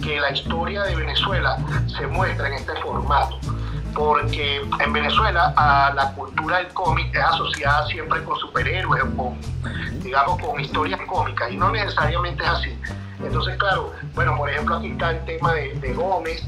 que 0.03 0.21
la 0.21 0.31
historia 0.31 0.83
de 0.83 0.97
Venezuela 0.97 1.57
se 1.87 2.07
muestra 2.07 2.49
en 2.49 2.55
este 2.55 2.75
formato 2.83 3.39
porque 3.95 4.63
en 4.81 4.93
Venezuela 4.93 5.53
a 5.57 5.93
la 5.95 6.13
cultura 6.15 6.59
del 6.59 6.69
cómic 6.69 7.15
es 7.15 7.23
asociada 7.23 7.87
siempre 7.87 8.23
con 8.25 8.39
superhéroes 8.39 9.03
o 9.05 9.17
con, 9.17 9.39
digamos, 10.03 10.41
con 10.41 10.61
historias 10.61 11.01
cómicas 11.07 11.51
y 11.51 11.57
no 11.57 11.71
necesariamente 11.71 12.43
es 12.43 12.49
así. 12.49 12.79
Entonces, 13.23 13.57
claro, 13.57 13.93
bueno, 14.15 14.37
por 14.37 14.51
ejemplo, 14.51 14.77
aquí 14.77 14.89
está 14.89 15.11
el 15.11 15.25
tema 15.25 15.53
de, 15.55 15.95
Gómez, 15.95 16.43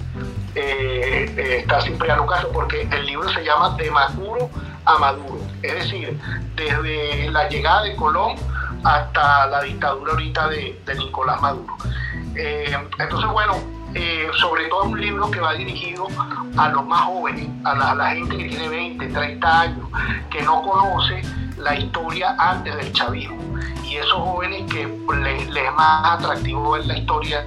eh, 0.55 1.33
eh, 1.37 1.57
está 1.61 1.81
Cipriano 1.81 2.27
Castro, 2.27 2.51
porque 2.53 2.83
el 2.91 3.07
libro 3.07 3.29
se 3.29 3.45
llama 3.45 3.77
De 3.77 3.91
Maduro 3.91 4.51
a 4.85 4.99
Maduro, 4.99 5.39
es 5.63 5.75
decir, 5.75 6.19
desde 6.57 7.31
la 7.31 7.49
llegada 7.49 7.85
de 7.85 7.95
Colón 7.95 8.37
hasta 8.83 9.47
la 9.47 9.63
dictadura 9.63 10.13
ahorita 10.13 10.49
de, 10.49 10.79
Nicolás 10.99 11.41
Maduro. 11.41 11.75
Eh, 12.37 12.77
entonces, 12.99 13.31
bueno, 13.31 13.55
eh, 13.95 14.29
sobre 14.41 14.67
todo 14.67 14.85
un 14.85 15.01
libro 15.01 15.31
que 15.31 15.41
va 15.41 15.53
dirigido 15.55 16.09
a 16.57 16.69
los 16.69 16.85
más 16.87 17.03
jóvenes, 17.03 17.49
a 17.65 17.95
la, 17.95 18.11
gente 18.11 18.37
que 18.37 18.45
tiene 18.49 18.69
20, 18.69 19.07
30 19.07 19.61
años, 19.61 19.89
que 20.31 20.43
no 20.43 20.63
conoce 20.63 21.23
la 21.59 21.77
historia 21.77 22.35
antes 22.39 22.75
del 22.77 22.93
chavismo. 22.93 23.41
Y 23.85 23.97
esos 23.97 24.15
jóvenes 24.15 24.71
que 24.73 24.87
les, 25.23 25.43
es 25.49 25.75
más 25.75 26.19
atractivo 26.19 26.73
ver 26.73 26.87
la 26.87 26.99
historia. 26.99 27.47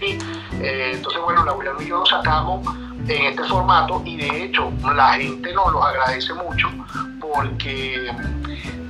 Eh, 0.00 0.92
entonces, 0.94 1.20
bueno, 1.22 1.44
Laureano 1.44 1.82
y 1.82 1.88
yo 1.88 1.98
lo 1.98 2.06
sacamos 2.06 2.66
en 3.08 3.26
este 3.26 3.44
formato 3.44 4.00
y 4.04 4.16
de 4.16 4.44
hecho 4.44 4.72
la 4.94 5.14
gente 5.14 5.52
nos 5.52 5.72
lo 5.72 5.82
agradece 5.82 6.32
mucho 6.34 6.68
porque 7.20 8.10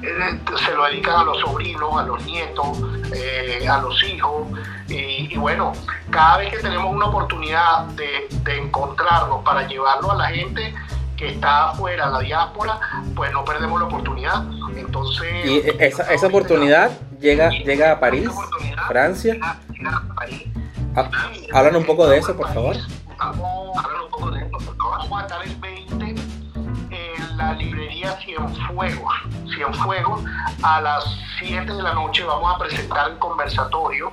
se 0.03 0.75
lo 0.75 0.85
dedican 0.85 1.21
a 1.21 1.25
los 1.25 1.39
sobrinos, 1.41 1.97
a 1.99 2.03
los 2.05 2.23
nietos, 2.25 2.79
a 3.69 3.79
los 3.79 4.05
hijos 4.05 4.47
y, 5.31 5.37
bueno, 5.37 5.73
cada 6.11 6.39
vez 6.39 6.51
que 6.51 6.59
tenemos 6.59 6.95
una 6.95 7.07
oportunidad 7.07 7.85
de, 7.89 8.29
encontrarnos 8.59 9.45
para 9.45 9.67
llevarlo 9.67 10.13
a 10.13 10.17
la 10.17 10.27
gente 10.27 10.75
que 11.17 11.29
está 11.31 11.71
afuera, 11.71 12.09
la 12.09 12.21
diáspora, 12.21 12.81
pues 13.15 13.33
no 13.33 13.45
perdemos 13.45 13.81
la 13.81 13.87
oportunidad. 13.87 14.45
Entonces... 14.77 15.47
Y 15.47 15.63
esa, 15.79 16.13
esa 16.13 16.27
oportunidad 16.27 16.91
llega, 17.21 17.51
llega 17.51 17.93
a 17.93 18.01
París, 18.01 18.29
Francia. 18.89 19.37
Ah, 20.95 21.09
hablan 21.53 21.77
un 21.77 21.85
poco 21.85 22.07
de 22.09 22.19
eso, 22.19 22.37
por 22.37 22.53
favor. 22.53 22.77
Vamos, 23.17 23.77
Vamos 24.79 25.21
a 25.21 25.23
estar 25.23 25.43
el 25.45 25.57
20 25.57 26.05
en 26.91 27.37
la 27.37 27.53
librería 27.55 28.17
Cienfuegos. 28.25 29.15
Cienfuegos, 29.55 30.25
a 30.63 30.81
las 30.81 31.05
7 31.39 31.73
de 31.73 31.83
la 31.83 31.95
noche 31.95 32.25
vamos 32.25 32.55
a 32.55 32.59
presentar 32.59 33.11
el 33.11 33.19
conversatorio 33.19 34.13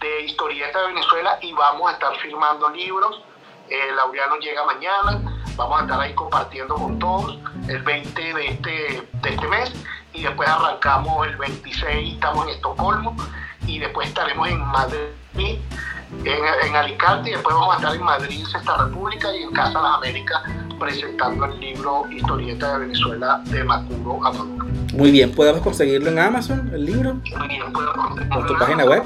de 0.00 0.24
historieta 0.24 0.80
de 0.80 0.86
Venezuela 0.88 1.38
y 1.42 1.52
vamos 1.52 1.90
a 1.90 1.92
estar 1.94 2.16
firmando 2.16 2.68
libros. 2.70 3.22
Eh, 3.68 3.92
Laureano 3.94 4.36
llega 4.38 4.64
mañana, 4.64 5.42
vamos 5.56 5.80
a 5.80 5.82
estar 5.82 6.00
ahí 6.00 6.14
compartiendo 6.14 6.74
con 6.74 6.98
todos 6.98 7.38
el 7.68 7.82
20 7.82 8.34
de 8.34 8.46
este, 8.46 9.08
de 9.12 9.28
este 9.28 9.48
mes 9.48 9.72
y 10.14 10.22
después 10.22 10.48
arrancamos 10.48 11.26
el 11.26 11.36
26, 11.36 12.14
estamos 12.14 12.44
en 12.44 12.54
Estocolmo 12.54 13.16
y 13.66 13.78
después 13.78 14.08
estaremos 14.08 14.48
en 14.48 14.60
Madrid, 14.60 15.58
en, 16.24 16.66
en 16.66 16.76
Alicante 16.76 17.30
y 17.30 17.32
después 17.34 17.54
vamos 17.54 17.74
a 17.74 17.78
estar 17.78 17.94
en 17.94 18.02
Madrid, 18.02 18.46
Sexta 18.46 18.76
República 18.78 19.34
y 19.36 19.42
en 19.42 19.52
Casa 19.52 19.78
de 19.78 19.84
las 19.84 19.94
Américas 19.96 20.42
presentando 20.78 21.44
el 21.44 21.60
libro 21.60 22.04
Historieta 22.10 22.72
de 22.74 22.86
Venezuela 22.86 23.42
de 23.46 23.64
Macuro 23.64 24.24
a 24.24 24.32
Maduro. 24.32 24.66
Muy 24.94 25.10
bien, 25.10 25.34
¿podemos 25.34 25.60
conseguirlo 25.60 26.08
en 26.08 26.18
Amazon, 26.18 26.70
el 26.72 26.86
libro? 26.86 27.14
Muy 27.14 27.48
bien, 27.48 27.72
¿Por 27.72 28.46
tu 28.46 28.56
página 28.56 28.84
web? 28.84 29.02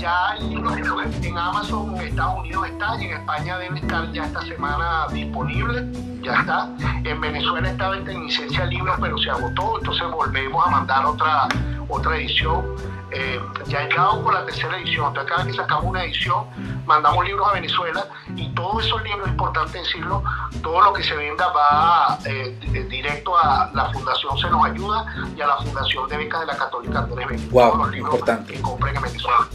Ya 0.00 0.34
en 0.38 1.36
Amazon 1.36 1.94
en 1.96 2.08
Estados 2.08 2.40
Unidos 2.40 2.66
está 2.68 2.96
y 3.00 3.04
en 3.04 3.12
España 3.12 3.58
debe 3.58 3.78
estar 3.78 4.10
ya 4.12 4.24
esta 4.24 4.40
semana 4.42 5.06
disponible, 5.12 5.86
ya 6.22 6.40
está. 6.40 6.70
En 7.04 7.20
Venezuela 7.20 7.70
estaba 7.70 7.96
en 7.96 8.26
licencia 8.26 8.64
libre, 8.64 8.92
pero 8.98 9.18
se 9.18 9.30
agotó, 9.30 9.78
entonces 9.78 10.10
volvemos 10.10 10.66
a 10.66 10.70
mandar 10.70 11.04
otra, 11.04 11.48
otra 11.88 12.16
edición. 12.16 12.64
Eh, 13.12 13.40
ya 13.66 13.88
quedado 13.88 14.22
por 14.22 14.34
la 14.34 14.44
tercera 14.44 14.78
edición, 14.78 15.08
entonces 15.08 15.30
cada 15.30 15.44
vez 15.44 15.56
que 15.56 15.62
sacamos 15.62 15.84
una 15.86 16.04
edición, 16.04 16.44
mandamos 16.86 17.24
libros 17.24 17.48
a 17.48 17.54
Venezuela 17.54 18.06
y 18.36 18.48
todos 18.54 18.86
esos 18.86 19.02
libros, 19.02 19.26
es 19.26 19.32
importante 19.32 19.78
decirlo, 19.78 20.22
todo 20.62 20.80
lo 20.80 20.92
que 20.92 21.02
se 21.02 21.16
venda 21.16 21.48
va 21.48 22.18
eh, 22.24 22.56
directo 22.88 23.36
a 23.36 23.70
la 23.74 23.90
Fundación 23.92 24.38
Se 24.38 24.48
Nos 24.50 24.64
Ayuda 24.64 25.06
y 25.36 25.40
a 25.40 25.46
la 25.46 25.56
Fundación 25.56 26.08
de 26.08 26.16
Becas 26.18 26.40
de 26.40 26.46
la 26.46 26.56
Católica 26.56 26.98
Andrés 27.00 27.28
Bello. 27.28 27.50
Wow, 27.50 27.76
los 27.78 27.90
libros 27.90 28.14
importante. 28.14 28.52
que 28.52 28.62
compren 28.62 28.96
en 28.96 29.02
Venezuela. 29.02 29.48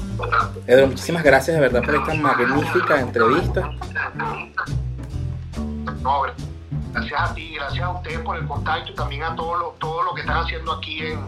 Edro, 0.68 0.88
muchísimas 0.88 1.24
gracias 1.24 1.56
de 1.56 1.62
verdad 1.62 1.82
por 1.84 1.96
esta 1.96 2.14
magnífica 2.14 3.00
entrevista. 3.00 3.70
No, 6.02 6.26
Gracias 6.96 7.30
a 7.30 7.34
ti, 7.34 7.54
gracias 7.56 7.84
a 7.84 7.92
ustedes 7.92 8.20
por 8.20 8.38
el 8.38 8.48
contacto 8.48 8.94
y 8.94 8.96
también 8.96 9.24
a 9.24 9.36
todo 9.36 9.58
lo, 9.58 9.76
todo 9.80 10.02
lo 10.04 10.14
que 10.14 10.22
están 10.22 10.38
haciendo 10.38 10.72
aquí 10.72 11.06
en, 11.06 11.20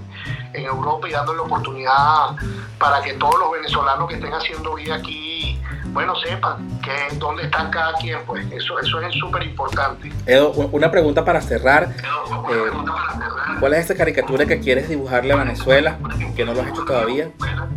en 0.53 0.65
Europa 0.65 1.09
y 1.09 1.11
dándole 1.11 1.39
oportunidad 1.41 2.37
para 2.79 3.01
que 3.01 3.13
todos 3.15 3.37
los 3.37 3.51
venezolanos 3.51 4.07
que 4.07 4.15
estén 4.15 4.33
haciendo 4.33 4.75
vida 4.75 4.95
aquí, 4.95 5.59
bueno, 5.87 6.15
sepan 6.15 6.79
que 6.79 7.17
dónde 7.17 7.43
están 7.43 7.69
cada 7.69 7.91
quien, 7.95 8.19
pues 8.25 8.49
eso, 8.49 8.79
eso 8.79 9.01
es 9.01 9.13
súper 9.15 9.43
importante. 9.43 10.09
Edo, 10.25 10.51
una 10.51 10.89
pregunta 10.89 11.25
para 11.25 11.41
cerrar. 11.41 11.89
Eh, 12.49 12.71
¿Cuál 13.59 13.73
es 13.73 13.85
esa 13.85 13.95
caricatura 13.95 14.45
que 14.45 14.61
quieres 14.61 14.87
dibujarle 14.87 15.33
a 15.33 15.35
Venezuela, 15.35 15.97
que 16.33 16.45
no 16.45 16.53
lo 16.53 16.61
has 16.61 16.69
hecho 16.69 16.85
todavía? 16.85 17.29
Bueno, 17.39 17.67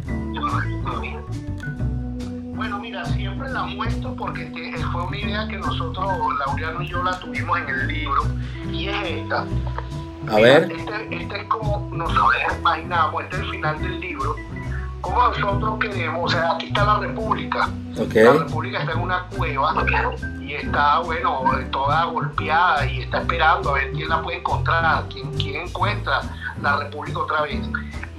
la 3.60 3.66
muestro 3.66 4.14
porque 4.14 4.50
fue 4.92 5.02
una 5.02 5.18
idea 5.18 5.48
que 5.48 5.58
nosotros, 5.58 6.06
Laureano 6.46 6.82
y 6.82 6.88
yo, 6.88 7.02
la 7.02 7.18
tuvimos 7.18 7.58
en 7.58 7.68
el 7.68 7.88
libro, 7.88 8.22
y 8.72 8.88
es 8.88 9.02
esta. 9.04 9.44
A 10.28 10.36
ver. 10.36 10.70
Este, 10.70 11.16
este, 11.16 11.40
es 11.40 11.46
como 11.48 11.88
nosotros 11.92 12.32
imaginamos, 12.58 13.24
este 13.24 13.36
es 13.36 13.42
el 13.42 13.50
final 13.50 13.82
del 13.82 14.00
libro, 14.00 14.36
como 15.00 15.28
nosotros 15.28 15.78
queremos, 15.80 16.24
o 16.24 16.28
sea, 16.36 16.52
aquí 16.52 16.66
está 16.66 16.84
la 16.84 16.98
República. 17.00 17.68
La 18.14 18.32
República 18.32 18.78
está 18.80 18.92
en 18.92 19.00
una 19.00 19.26
cueva 19.36 19.84
y 20.40 20.54
está, 20.54 21.00
bueno, 21.00 21.42
toda 21.70 22.04
golpeada 22.04 22.86
y 22.86 23.00
está 23.00 23.20
esperando 23.20 23.70
a 23.70 23.72
ver 23.74 23.92
quién 23.92 24.08
la 24.08 24.22
puede 24.22 24.38
encontrar, 24.38 25.04
quién, 25.10 25.30
quién 25.34 25.66
encuentra 25.66 26.20
la 26.62 26.76
República 26.78 27.18
otra 27.18 27.42
vez. 27.42 27.60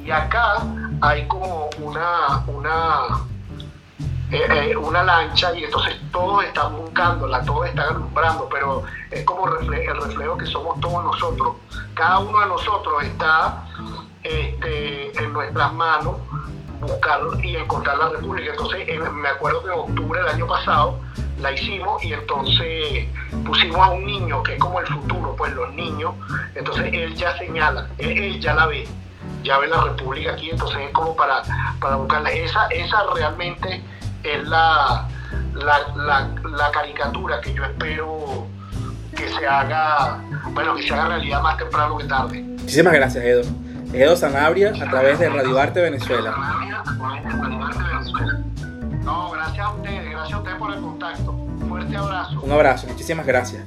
Y 0.04 0.12
acá 0.12 0.56
hay 1.02 1.28
como 1.28 1.70
una, 1.80 2.44
una, 2.48 3.31
eh, 4.32 4.72
eh, 4.72 4.78
una 4.78 5.04
lancha 5.04 5.54
y 5.54 5.66
entonces 5.66 6.00
todos 6.12 6.46
están 6.46 6.78
buscándola, 6.78 7.44
todos 7.44 7.68
están 7.68 7.90
alumbrando, 7.90 8.48
pero 8.50 8.84
es 9.10 9.24
como 9.26 9.48
el 9.48 9.68
reflejo 9.68 10.38
que 10.38 10.46
somos 10.46 10.80
todos 10.80 11.04
nosotros. 11.04 11.56
Cada 11.94 12.20
uno 12.20 12.40
de 12.40 12.46
nosotros 12.48 13.04
está 13.04 13.66
este, 14.24 15.18
en 15.22 15.34
nuestras 15.34 15.74
manos 15.74 16.16
buscar 16.80 17.20
y 17.44 17.58
encontrar 17.58 17.98
la 17.98 18.10
República. 18.10 18.52
Entonces, 18.52 18.88
me 19.14 19.28
acuerdo 19.28 19.64
que 19.64 19.68
en 19.68 19.80
octubre 19.80 20.20
del 20.20 20.30
año 20.30 20.48
pasado 20.48 21.00
la 21.40 21.52
hicimos 21.52 22.04
y 22.04 22.14
entonces 22.14 23.08
pusimos 23.46 23.78
a 23.80 23.90
un 23.92 24.06
niño 24.06 24.44
que 24.44 24.54
es 24.54 24.60
como 24.60 24.80
el 24.80 24.88
futuro, 24.88 25.36
pues 25.36 25.54
los 25.54 25.74
niños, 25.74 26.14
entonces 26.56 26.90
él 26.94 27.16
ya 27.16 27.38
señala, 27.38 27.88
él, 27.98 28.40
ya 28.40 28.54
la 28.54 28.68
ve, 28.68 28.88
ya 29.44 29.58
ve 29.58 29.68
la 29.68 29.82
República 29.84 30.34
aquí, 30.34 30.52
entonces 30.52 30.80
es 30.82 30.92
como 30.92 31.16
para, 31.16 31.42
para 31.80 31.96
buscarla. 31.98 32.32
Esa, 32.32 32.68
esa 32.68 33.04
realmente 33.14 33.84
es 34.24 34.48
la, 34.48 35.08
la, 35.54 36.30
la, 36.44 36.72
caricatura 36.72 37.42
que 37.42 37.54
yo 37.54 37.64
espero 37.64 38.48
que 39.16 39.30
se 39.30 39.46
haga, 39.46 40.20
bueno, 40.54 40.76
que 40.76 40.84
se 40.84 40.94
haga 40.94 41.10
realidad 41.10 41.42
más 41.42 41.58
temprano 41.58 41.98
que 41.98 42.06
tarde. 42.06 42.42
Muchísimas 42.42 42.94
gracias, 42.94 43.24
Edo. 43.24 43.42
Edo 43.94 44.16
Sanabria 44.16 44.70
a 44.70 44.90
través 44.90 45.20
de 45.20 45.30
Radio 45.30 45.60
Arte 45.60 45.82
Venezuela. 45.82 46.36
No, 49.04 49.32
gracias 49.32 49.66
a 49.66 49.72
ustedes, 49.72 50.12
gracias 50.12 50.34
a 50.34 50.38
ustedes 50.38 50.58
por 50.58 50.74
el 50.74 50.82
contacto. 50.82 51.48
Fuerte 51.68 51.98
abrazo. 51.98 52.42
Un 52.42 52.52
abrazo, 52.52 52.88
muchísimas 52.88 53.26
gracias. 53.26 53.64